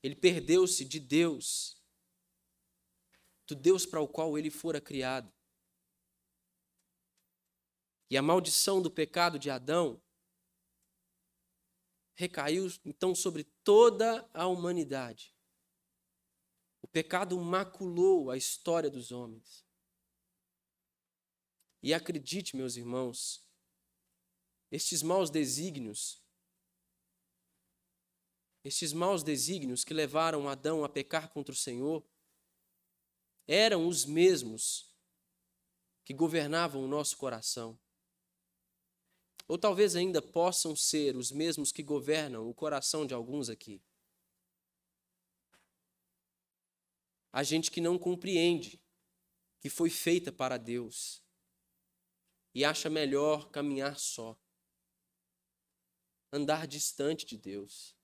ele 0.03 0.15
perdeu-se 0.15 0.85
de 0.85 1.01
Deus, 1.01 1.83
do 3.47 3.55
Deus 3.55 3.85
para 3.85 4.01
o 4.01 4.09
qual 4.09 4.39
ele 4.39 4.51
fora 4.51 4.81
criado. 4.81 5.33
E 8.11 8.17
a 8.17 8.23
maldição 8.23 8.81
do 8.81 8.91
pecado 8.91 9.39
de 9.39 9.51
Adão 9.51 10.03
recaiu 12.15 12.67
então 12.85 13.15
sobre 13.15 13.45
toda 13.63 14.29
a 14.33 14.47
humanidade. 14.47 15.35
O 16.83 16.89
pecado 16.89 17.39
maculou 17.39 18.31
a 18.31 18.37
história 18.37 18.91
dos 18.91 19.13
homens. 19.13 19.67
E 21.83 21.95
acredite, 21.95 22.57
meus 22.57 22.77
irmãos, 22.77 23.47
estes 24.71 25.03
maus 25.03 25.31
desígnios 25.31 26.23
estes 28.69 28.93
maus 28.93 29.23
desígnios 29.23 29.83
que 29.83 29.95
levaram 29.95 30.47
Adão 30.47 30.85
a 30.85 30.89
pecar 30.89 31.31
contra 31.31 31.53
o 31.55 31.57
Senhor 31.57 32.07
eram 33.47 33.89
os 33.89 34.05
mesmos 34.05 34.95
que 36.05 36.13
governavam 36.13 36.85
o 36.85 36.89
nosso 36.89 37.17
coração. 37.17 37.79
Ou 39.49 39.57
talvez 39.57 39.97
ainda 39.97 40.21
possam 40.21 40.77
ser 40.77 41.17
os 41.17 41.33
mesmos 41.33 41.73
que 41.73 41.83
governam 41.83 42.47
o 42.47 42.53
coração 42.53 43.07
de 43.07 43.15
alguns 43.15 43.49
aqui. 43.49 43.83
A 47.33 47.43
gente 47.43 47.71
que 47.71 47.81
não 47.81 47.99
compreende 47.99 48.83
que 49.61 49.71
foi 49.71 49.89
feita 49.89 50.31
para 50.31 50.59
Deus 50.59 51.23
e 52.55 52.67
acha 52.67 52.91
melhor 52.91 53.51
caminhar 53.51 53.99
só, 53.99 54.39
andar 56.31 56.67
distante 56.67 57.25
de 57.25 57.39
Deus. 57.39 57.98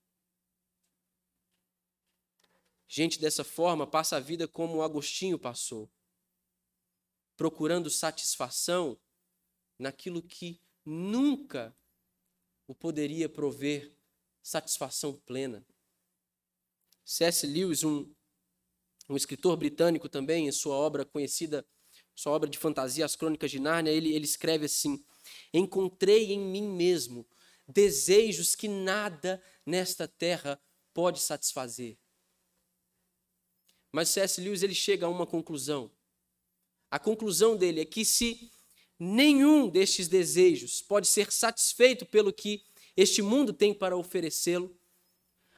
Gente 2.89 3.19
dessa 3.19 3.43
forma 3.43 3.87
passa 3.87 4.17
a 4.17 4.21
vida 4.21 4.47
como 4.47 4.83
Agostinho 4.83 5.39
passou, 5.39 5.91
procurando 7.37 7.91
satisfação 7.91 9.01
naquilo 9.79 10.23
que 10.23 10.61
nunca 10.85 11.77
o 12.67 12.75
poderia 12.75 13.29
prover 13.29 13.97
satisfação 14.43 15.15
plena. 15.27 15.67
C.S. 17.05 17.47
Lewis, 17.47 17.83
um, 17.83 18.13
um 19.09 19.17
escritor 19.17 19.57
britânico 19.57 20.09
também, 20.09 20.47
em 20.47 20.53
sua 20.53 20.77
obra 20.77 21.05
conhecida, 21.05 21.67
sua 22.15 22.33
obra 22.33 22.49
de 22.49 22.59
fantasia, 22.59 23.05
As 23.05 23.17
Crônicas 23.17 23.51
de 23.51 23.59
Nárnia, 23.59 23.91
ele, 23.91 24.15
ele 24.15 24.25
escreve 24.25 24.67
assim: 24.67 25.05
Encontrei 25.53 26.33
em 26.33 26.39
mim 26.39 26.69
mesmo 26.69 27.27
desejos 27.67 28.55
que 28.55 28.69
nada 28.69 29.43
nesta 29.65 30.07
terra 30.07 30.61
pode 30.93 31.21
satisfazer. 31.21 31.99
Mas 33.95 34.09
C.S. 34.09 34.41
Lewis 34.41 34.65
ele 34.65 34.75
chega 34.75 35.07
a 35.07 35.09
uma 35.09 35.25
conclusão. 35.25 35.89
A 36.91 36.99
conclusão 36.99 37.57
dele 37.57 37.81
é 37.81 37.85
que 37.85 38.05
se 38.05 38.51
nenhum 38.99 39.69
destes 39.69 40.09
desejos 40.09 40.83
pode 40.83 41.07
ser 41.07 41.31
satisfeito 41.31 42.05
pelo 42.05 42.33
que 42.33 42.67
este 42.97 43.23
mundo 43.23 43.53
tem 43.53 43.73
para 43.73 43.97
oferecê-lo, 43.97 44.77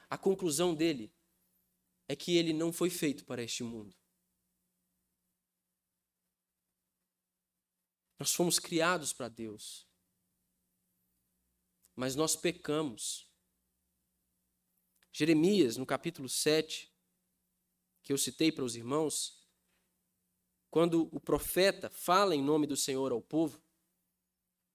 a 0.07 0.19
conclusão 0.19 0.75
dele 0.75 1.11
é 2.07 2.15
que 2.15 2.37
ele 2.37 2.53
não 2.53 2.71
foi 2.71 2.91
feito 2.91 3.25
para 3.25 3.41
este 3.41 3.63
mundo. 3.63 3.95
Nós 8.19 8.35
fomos 8.35 8.59
criados 8.59 9.13
para 9.13 9.29
Deus, 9.29 9.87
mas 11.95 12.15
nós 12.15 12.35
pecamos. 12.35 13.27
Jeremias, 15.11 15.75
no 15.75 15.87
capítulo 15.87 16.29
7, 16.29 16.95
que 18.07 18.13
eu 18.13 18.17
citei 18.17 18.53
para 18.53 18.63
os 18.63 18.77
irmãos, 18.77 19.37
quando 20.71 21.09
o 21.11 21.19
profeta 21.19 21.89
fala 21.89 22.33
em 22.33 22.41
nome 22.41 22.65
do 22.65 22.77
Senhor 22.77 23.11
ao 23.11 23.21
povo, 23.21 23.61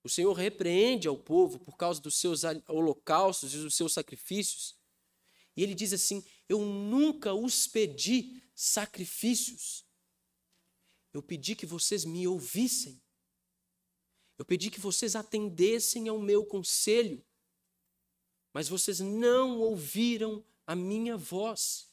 o 0.05 0.09
Senhor 0.09 0.35
repreende 0.35 1.09
ao 1.09 1.17
povo 1.17 1.59
por 1.59 1.79
causa 1.79 1.99
dos 1.99 2.17
seus 2.17 2.43
holocaustos 2.69 3.55
e 3.55 3.57
dos 3.57 3.75
seus 3.75 3.95
sacrifícios. 3.95 4.77
E 5.57 5.63
ele 5.63 5.75
diz 5.75 5.95
assim: 5.95 6.23
Eu 6.47 6.61
nunca 6.61 7.33
os 7.33 7.67
pedi 7.67 8.43
sacrifícios. 8.55 9.87
Eu 11.11 11.23
pedi 11.23 11.57
que 11.57 11.65
vocês 11.65 12.05
me 12.05 12.29
ouvissem. 12.29 13.03
Eu 14.37 14.45
pedi 14.45 14.71
que 14.71 14.81
vocês 14.81 15.17
atendessem 15.17 16.07
ao 16.07 16.19
meu 16.19 16.45
conselho. 16.45 17.25
Mas 18.53 18.69
vocês 18.69 19.01
não 19.01 19.59
ouviram 19.59 20.45
a 20.67 20.77
minha 20.77 21.17
voz. 21.17 21.92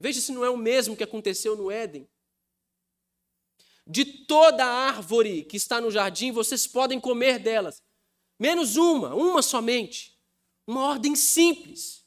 Veja 0.00 0.20
se 0.20 0.32
não 0.32 0.42
é 0.42 0.48
o 0.48 0.56
mesmo 0.56 0.96
que 0.96 1.04
aconteceu 1.04 1.54
no 1.54 1.70
Éden. 1.70 2.08
De 3.86 4.04
toda 4.24 4.64
a 4.64 4.88
árvore 4.88 5.44
que 5.44 5.58
está 5.58 5.78
no 5.78 5.90
jardim, 5.90 6.32
vocês 6.32 6.66
podem 6.66 6.98
comer 6.98 7.38
delas, 7.38 7.82
menos 8.38 8.76
uma, 8.76 9.14
uma 9.14 9.42
somente. 9.42 10.18
Uma 10.66 10.84
ordem 10.84 11.14
simples. 11.14 12.06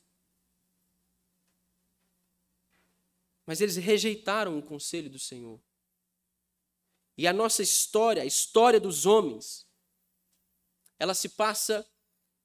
Mas 3.46 3.62
eles 3.62 3.76
rejeitaram 3.76 4.58
o 4.58 4.64
conselho 4.64 5.10
do 5.10 5.20
Senhor. 5.20 5.62
E 7.16 7.28
a 7.28 7.34
nossa 7.34 7.62
história, 7.62 8.24
a 8.24 8.26
história 8.26 8.80
dos 8.80 9.06
homens, 9.06 9.68
ela 10.98 11.14
se 11.14 11.30
passa 11.30 11.88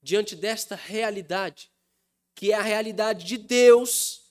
diante 0.02 0.36
desta 0.36 0.74
realidade, 0.74 1.72
que 2.34 2.52
é 2.52 2.54
a 2.54 2.62
realidade 2.62 3.24
de 3.24 3.38
Deus, 3.38 4.27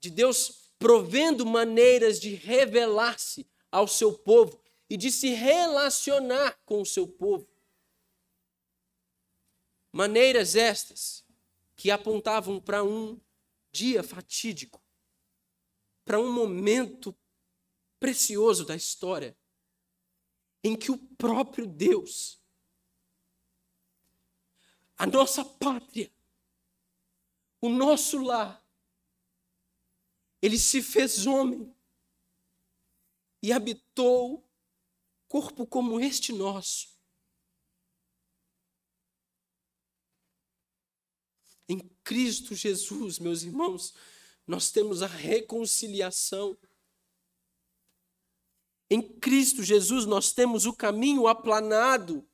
de 0.00 0.10
Deus 0.10 0.72
provendo 0.78 1.44
maneiras 1.44 2.18
de 2.18 2.34
revelar-se 2.34 3.46
ao 3.70 3.86
seu 3.86 4.12
povo 4.18 4.60
e 4.88 4.96
de 4.96 5.12
se 5.12 5.28
relacionar 5.28 6.58
com 6.64 6.80
o 6.80 6.86
seu 6.86 7.06
povo. 7.06 7.46
Maneiras 9.92 10.56
estas 10.56 11.24
que 11.76 11.90
apontavam 11.90 12.60
para 12.60 12.82
um 12.82 13.20
dia 13.70 14.02
fatídico, 14.02 14.82
para 16.04 16.18
um 16.18 16.32
momento 16.32 17.16
precioso 17.98 18.64
da 18.64 18.74
história, 18.74 19.36
em 20.64 20.76
que 20.76 20.90
o 20.90 20.98
próprio 20.98 21.66
Deus, 21.66 22.40
a 24.96 25.06
nossa 25.06 25.44
pátria, 25.44 26.10
o 27.60 27.68
nosso 27.68 28.22
lar, 28.22 28.59
ele 30.42 30.58
se 30.58 30.82
fez 30.82 31.26
homem 31.26 31.74
e 33.42 33.52
habitou 33.52 34.48
corpo 35.28 35.66
como 35.66 36.00
este 36.00 36.32
nosso. 36.32 36.98
Em 41.68 41.78
Cristo 42.02 42.54
Jesus, 42.54 43.18
meus 43.18 43.42
irmãos, 43.42 43.94
nós 44.46 44.72
temos 44.72 45.02
a 45.02 45.06
reconciliação. 45.06 46.58
Em 48.90 49.00
Cristo 49.00 49.62
Jesus, 49.62 50.04
nós 50.04 50.32
temos 50.32 50.66
o 50.66 50.72
caminho 50.72 51.28
aplanado 51.28 52.28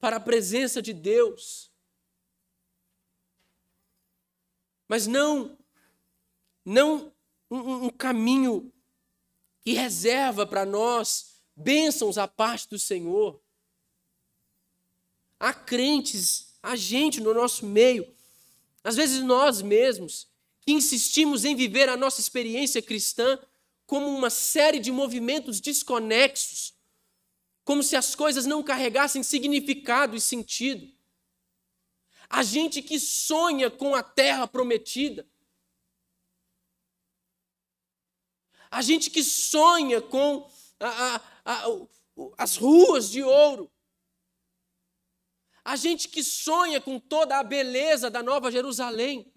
para 0.00 0.16
a 0.16 0.20
presença 0.20 0.82
de 0.82 0.92
Deus. 0.92 1.72
Mas 4.88 5.06
não, 5.06 5.56
não 6.64 7.15
um, 7.50 7.86
um 7.86 7.90
caminho 7.90 8.72
que 9.62 9.72
reserva 9.72 10.46
para 10.46 10.64
nós 10.64 11.36
bênçãos 11.56 12.18
à 12.18 12.28
parte 12.28 12.68
do 12.68 12.78
Senhor. 12.78 13.40
Há 15.38 15.52
crentes, 15.52 16.54
há 16.62 16.76
gente 16.76 17.20
no 17.20 17.34
nosso 17.34 17.66
meio, 17.66 18.14
às 18.82 18.96
vezes 18.96 19.22
nós 19.22 19.60
mesmos, 19.62 20.28
que 20.60 20.72
insistimos 20.72 21.44
em 21.44 21.54
viver 21.56 21.88
a 21.88 21.96
nossa 21.96 22.20
experiência 22.20 22.80
cristã 22.80 23.38
como 23.86 24.06
uma 24.08 24.30
série 24.30 24.78
de 24.78 24.90
movimentos 24.90 25.60
desconexos, 25.60 26.74
como 27.64 27.82
se 27.82 27.96
as 27.96 28.14
coisas 28.14 28.46
não 28.46 28.62
carregassem 28.62 29.22
significado 29.22 30.16
e 30.16 30.20
sentido. 30.20 30.88
A 32.28 32.42
gente 32.42 32.82
que 32.82 32.98
sonha 32.98 33.70
com 33.70 33.94
a 33.94 34.02
terra 34.02 34.46
prometida, 34.46 35.26
a 38.76 38.82
gente 38.82 39.08
que 39.08 39.24
sonha 39.24 40.02
com 40.02 40.46
a, 40.78 41.16
a, 41.16 41.20
a, 41.46 41.64
as 42.36 42.58
ruas 42.58 43.08
de 43.08 43.22
ouro, 43.22 43.72
a 45.64 45.76
gente 45.76 46.10
que 46.10 46.22
sonha 46.22 46.78
com 46.78 47.00
toda 47.00 47.38
a 47.38 47.42
beleza 47.42 48.10
da 48.10 48.22
Nova 48.22 48.52
Jerusalém, 48.52 49.32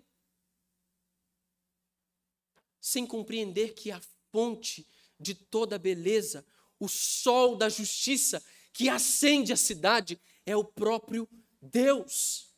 sem 2.82 3.08
compreender 3.08 3.76
que 3.76 3.92
a 3.92 4.02
fonte 4.30 4.86
de 5.18 5.34
toda 5.34 5.78
a 5.78 5.80
beleza, 5.80 6.46
o 6.78 6.90
sol 6.90 7.56
da 7.56 7.70
justiça 7.70 8.44
que 8.74 8.90
acende 8.90 9.54
a 9.54 9.58
cidade, 9.58 10.22
é 10.46 10.54
o 10.54 10.66
próprio 10.66 11.26
Deus. 11.62 12.54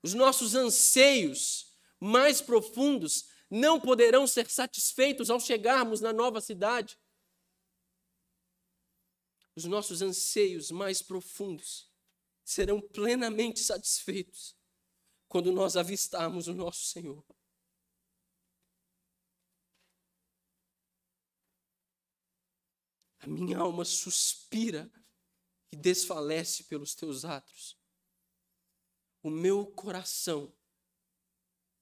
Os 0.00 0.14
nossos 0.14 0.54
anseios 0.54 1.69
mais 2.00 2.40
profundos 2.40 3.28
não 3.50 3.78
poderão 3.78 4.26
ser 4.26 4.48
satisfeitos 4.48 5.28
ao 5.28 5.38
chegarmos 5.38 6.00
na 6.00 6.12
nova 6.12 6.40
cidade. 6.40 6.98
Os 9.54 9.64
nossos 9.64 10.00
anseios 10.00 10.70
mais 10.70 11.02
profundos 11.02 11.90
serão 12.42 12.80
plenamente 12.80 13.60
satisfeitos 13.60 14.56
quando 15.28 15.52
nós 15.52 15.76
avistarmos 15.76 16.48
o 16.48 16.54
nosso 16.54 16.86
Senhor. 16.86 17.24
A 23.20 23.26
minha 23.26 23.58
alma 23.58 23.84
suspira 23.84 24.90
e 25.70 25.76
desfalece 25.76 26.64
pelos 26.64 26.94
teus 26.94 27.24
atos. 27.24 27.78
O 29.22 29.28
meu 29.28 29.66
coração 29.66 30.52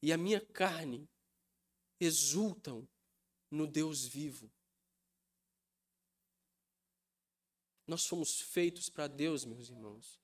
e 0.01 0.13
a 0.13 0.19
minha 0.19 0.41
carne 0.41 1.09
exultam 2.01 2.89
no 3.51 3.67
Deus 3.67 4.05
vivo. 4.05 4.51
Nós 7.87 8.05
fomos 8.07 8.41
feitos 8.41 8.89
para 8.89 9.09
Deus, 9.09 9.45
meus 9.45 9.71
irmãos. 9.71 10.21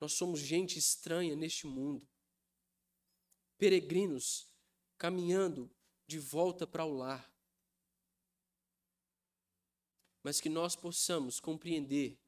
Nós 0.00 0.12
somos 0.12 0.40
gente 0.40 0.78
estranha 0.78 1.36
neste 1.36 1.66
mundo, 1.66 2.06
peregrinos 3.58 4.48
caminhando 4.98 5.70
de 6.06 6.18
volta 6.18 6.66
para 6.66 6.84
o 6.84 6.94
lar. 6.94 7.30
Mas 10.22 10.40
que 10.40 10.48
nós 10.48 10.74
possamos 10.74 11.38
compreender 11.38 12.18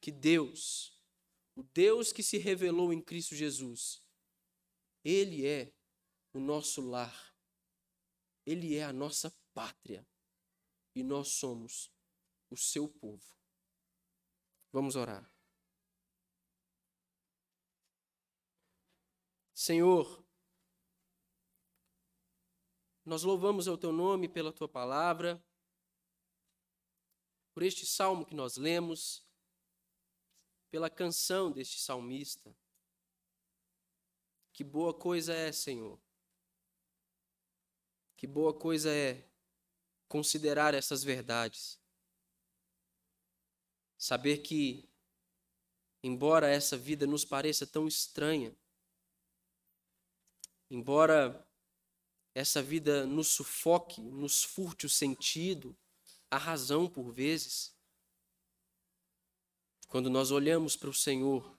que 0.00 0.10
Deus, 0.10 0.91
o 1.54 1.62
Deus 1.62 2.12
que 2.12 2.22
se 2.22 2.38
revelou 2.38 2.92
em 2.92 3.00
Cristo 3.00 3.34
Jesus, 3.34 4.02
Ele 5.04 5.46
é 5.46 5.72
o 6.32 6.40
nosso 6.40 6.80
lar, 6.80 7.34
Ele 8.46 8.76
é 8.76 8.84
a 8.84 8.92
nossa 8.92 9.30
pátria 9.52 10.06
e 10.94 11.02
nós 11.02 11.28
somos 11.28 11.92
o 12.50 12.56
seu 12.56 12.88
povo. 12.88 13.36
Vamos 14.72 14.96
orar. 14.96 15.30
Senhor, 19.54 20.24
nós 23.04 23.22
louvamos 23.22 23.66
o 23.66 23.76
teu 23.76 23.92
nome 23.92 24.28
pela 24.28 24.52
tua 24.52 24.68
palavra, 24.68 25.44
por 27.52 27.62
este 27.62 27.84
salmo 27.84 28.24
que 28.24 28.34
nós 28.34 28.56
lemos, 28.56 29.26
pela 30.72 30.88
canção 30.88 31.52
deste 31.52 31.78
salmista. 31.78 32.56
Que 34.54 34.64
boa 34.64 34.94
coisa 34.94 35.34
é, 35.34 35.52
Senhor. 35.52 36.00
Que 38.16 38.26
boa 38.26 38.58
coisa 38.58 38.90
é 38.90 39.30
considerar 40.08 40.72
essas 40.72 41.04
verdades. 41.04 41.78
Saber 43.98 44.38
que, 44.38 44.88
embora 46.02 46.48
essa 46.48 46.76
vida 46.76 47.06
nos 47.06 47.22
pareça 47.22 47.66
tão 47.66 47.86
estranha, 47.86 48.56
embora 50.70 51.46
essa 52.34 52.62
vida 52.62 53.04
nos 53.04 53.28
sufoque, 53.28 54.00
nos 54.00 54.42
furte 54.42 54.86
o 54.86 54.90
sentido, 54.90 55.76
a 56.30 56.38
razão 56.38 56.88
por 56.88 57.12
vezes, 57.12 57.71
quando 59.92 60.08
nós 60.08 60.30
olhamos 60.30 60.74
para 60.74 60.88
o 60.88 60.94
Senhor, 60.94 61.54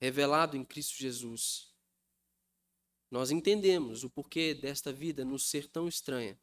revelado 0.00 0.56
em 0.56 0.64
Cristo 0.64 0.94
Jesus, 0.98 1.74
nós 3.10 3.32
entendemos 3.32 4.04
o 4.04 4.08
porquê 4.08 4.54
desta 4.54 4.92
vida 4.92 5.24
nos 5.24 5.44
ser 5.50 5.66
tão 5.66 5.88
estranha. 5.88 6.40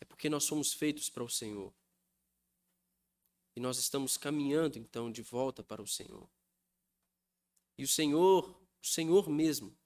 É 0.00 0.04
porque 0.04 0.28
nós 0.28 0.44
somos 0.44 0.72
feitos 0.72 1.10
para 1.10 1.24
o 1.24 1.28
Senhor. 1.28 1.74
E 3.56 3.60
nós 3.60 3.76
estamos 3.78 4.16
caminhando 4.16 4.78
então 4.78 5.10
de 5.10 5.20
volta 5.20 5.64
para 5.64 5.82
o 5.82 5.88
Senhor. 5.88 6.30
E 7.76 7.82
o 7.82 7.88
Senhor, 7.88 8.48
o 8.80 8.86
Senhor 8.86 9.28
mesmo, 9.28 9.76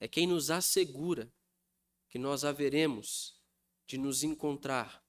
é 0.00 0.08
quem 0.08 0.26
nos 0.26 0.50
assegura 0.50 1.32
que 2.08 2.18
nós 2.18 2.42
haveremos 2.42 3.40
de 3.86 3.96
nos 3.96 4.24
encontrar 4.24 5.06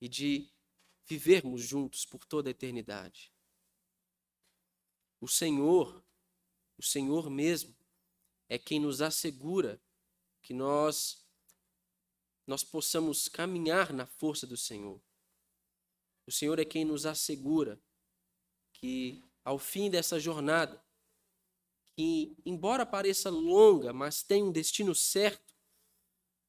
e 0.00 0.08
de 0.08 0.52
vivermos 1.08 1.62
juntos 1.62 2.04
por 2.04 2.24
toda 2.26 2.50
a 2.50 2.52
eternidade. 2.52 3.32
O 5.20 5.26
Senhor, 5.26 6.04
o 6.76 6.82
Senhor 6.82 7.30
mesmo, 7.30 7.74
é 8.48 8.58
quem 8.58 8.78
nos 8.78 9.00
assegura 9.00 9.80
que 10.42 10.52
nós 10.52 11.26
nós 12.46 12.64
possamos 12.64 13.28
caminhar 13.28 13.92
na 13.92 14.06
força 14.06 14.46
do 14.46 14.56
Senhor. 14.56 15.02
O 16.26 16.32
Senhor 16.32 16.58
é 16.58 16.64
quem 16.64 16.82
nos 16.82 17.04
assegura 17.04 17.78
que 18.72 19.22
ao 19.44 19.58
fim 19.58 19.90
dessa 19.90 20.18
jornada 20.18 20.82
que, 21.94 22.34
embora 22.46 22.86
pareça 22.86 23.28
longa, 23.28 23.92
mas 23.92 24.22
tem 24.22 24.42
um 24.42 24.52
destino 24.52 24.94
certo, 24.94 25.54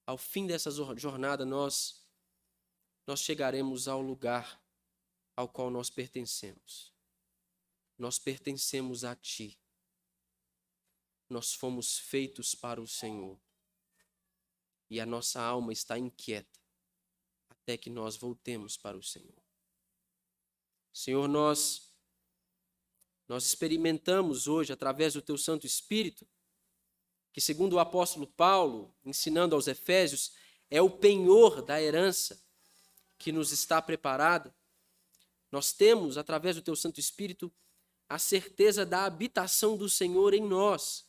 ao 0.06 0.18
fim 0.18 0.48
dessa 0.48 0.72
jornada 0.96 1.46
nós 1.46 1.99
nós 3.10 3.22
chegaremos 3.22 3.88
ao 3.88 4.04
lugar 4.04 4.64
ao 5.36 5.50
qual 5.50 5.72
nós 5.72 5.90
pertencemos. 5.90 6.94
Nós 7.98 8.20
pertencemos 8.20 9.04
a 9.04 9.16
ti. 9.16 9.60
Nós 11.28 11.56
fomos 11.56 11.98
feitos 11.98 12.54
para 12.54 12.80
o 12.80 12.88
Senhor. 12.88 13.42
E 14.92 15.02
a 15.02 15.08
nossa 15.08 15.42
alma 15.42 15.74
está 15.74 15.98
inquieta 15.98 16.60
até 17.50 17.76
que 17.76 17.90
nós 17.90 18.16
voltemos 18.16 18.78
para 18.78 18.96
o 18.96 19.02
Senhor. 19.02 19.42
Senhor, 20.94 21.28
nós 21.28 21.92
nós 23.28 23.44
experimentamos 23.44 24.48
hoje, 24.48 24.72
através 24.72 25.16
do 25.16 25.22
teu 25.22 25.38
Santo 25.38 25.66
Espírito, 25.66 26.28
que, 27.34 27.42
segundo 27.42 27.74
o 27.74 27.80
apóstolo 27.80 28.28
Paulo, 28.28 28.96
ensinando 29.04 29.56
aos 29.56 29.68
Efésios, 29.68 30.32
é 30.70 30.80
o 30.80 30.92
penhor 30.92 31.64
da 31.64 31.82
herança 31.82 32.48
que 33.20 33.32
nos 33.32 33.52
está 33.52 33.80
preparada. 33.82 34.56
Nós 35.52 35.72
temos, 35.72 36.18
através 36.18 36.56
do 36.56 36.64
teu 36.64 36.76
Santo 36.76 37.00
Espírito, 37.00 37.54
a 38.08 38.18
certeza 38.18 38.84
da 38.84 39.06
habitação 39.06 39.78
do 39.78 39.88
Senhor 39.88 40.34
em 40.34 40.42
nós 40.42 41.08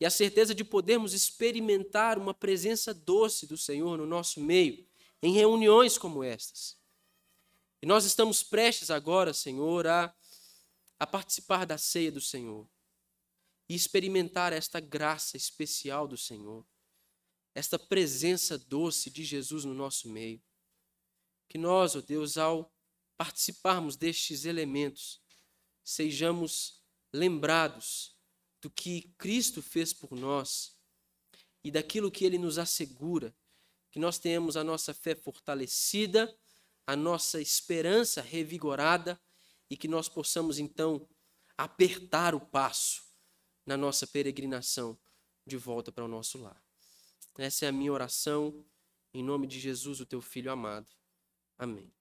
e 0.00 0.06
a 0.06 0.10
certeza 0.10 0.54
de 0.54 0.64
podermos 0.64 1.12
experimentar 1.12 2.16
uma 2.16 2.32
presença 2.32 2.94
doce 2.94 3.46
do 3.46 3.58
Senhor 3.58 3.98
no 3.98 4.06
nosso 4.06 4.40
meio, 4.40 4.88
em 5.22 5.34
reuniões 5.34 5.98
como 5.98 6.24
estas. 6.24 6.78
E 7.82 7.86
nós 7.86 8.06
estamos 8.06 8.42
prestes 8.42 8.90
agora, 8.90 9.34
Senhor, 9.34 9.86
a 9.86 10.14
a 11.00 11.06
participar 11.06 11.64
da 11.64 11.78
ceia 11.78 12.12
do 12.12 12.20
Senhor 12.20 12.68
e 13.66 13.74
experimentar 13.74 14.52
esta 14.52 14.78
graça 14.78 15.34
especial 15.34 16.06
do 16.06 16.18
Senhor, 16.18 16.66
esta 17.54 17.78
presença 17.78 18.58
doce 18.58 19.08
de 19.08 19.24
Jesus 19.24 19.64
no 19.64 19.72
nosso 19.72 20.10
meio. 20.10 20.42
Que 21.50 21.58
nós, 21.58 21.96
ó 21.96 21.98
oh 21.98 22.02
Deus, 22.02 22.38
ao 22.38 22.72
participarmos 23.18 23.96
destes 23.96 24.44
elementos, 24.44 25.20
sejamos 25.84 26.80
lembrados 27.12 28.16
do 28.62 28.70
que 28.70 29.12
Cristo 29.18 29.60
fez 29.60 29.92
por 29.92 30.12
nós 30.12 30.78
e 31.64 31.70
daquilo 31.70 32.10
que 32.10 32.24
ele 32.24 32.38
nos 32.38 32.56
assegura, 32.56 33.36
que 33.90 33.98
nós 33.98 34.16
tenhamos 34.16 34.56
a 34.56 34.62
nossa 34.62 34.94
fé 34.94 35.16
fortalecida, 35.16 36.32
a 36.86 36.94
nossa 36.94 37.40
esperança 37.40 38.22
revigorada 38.22 39.20
e 39.68 39.76
que 39.76 39.88
nós 39.88 40.08
possamos 40.08 40.60
então 40.60 41.08
apertar 41.58 42.32
o 42.32 42.40
passo 42.40 43.02
na 43.66 43.76
nossa 43.76 44.06
peregrinação 44.06 44.96
de 45.44 45.56
volta 45.56 45.90
para 45.90 46.04
o 46.04 46.08
nosso 46.08 46.38
lar. 46.38 46.62
Essa 47.36 47.66
é 47.66 47.68
a 47.68 47.72
minha 47.72 47.92
oração, 47.92 48.64
em 49.12 49.22
nome 49.22 49.48
de 49.48 49.58
Jesus, 49.58 50.00
o 50.00 50.06
teu 50.06 50.22
filho 50.22 50.52
amado. 50.52 50.99
Amém. 51.60 51.92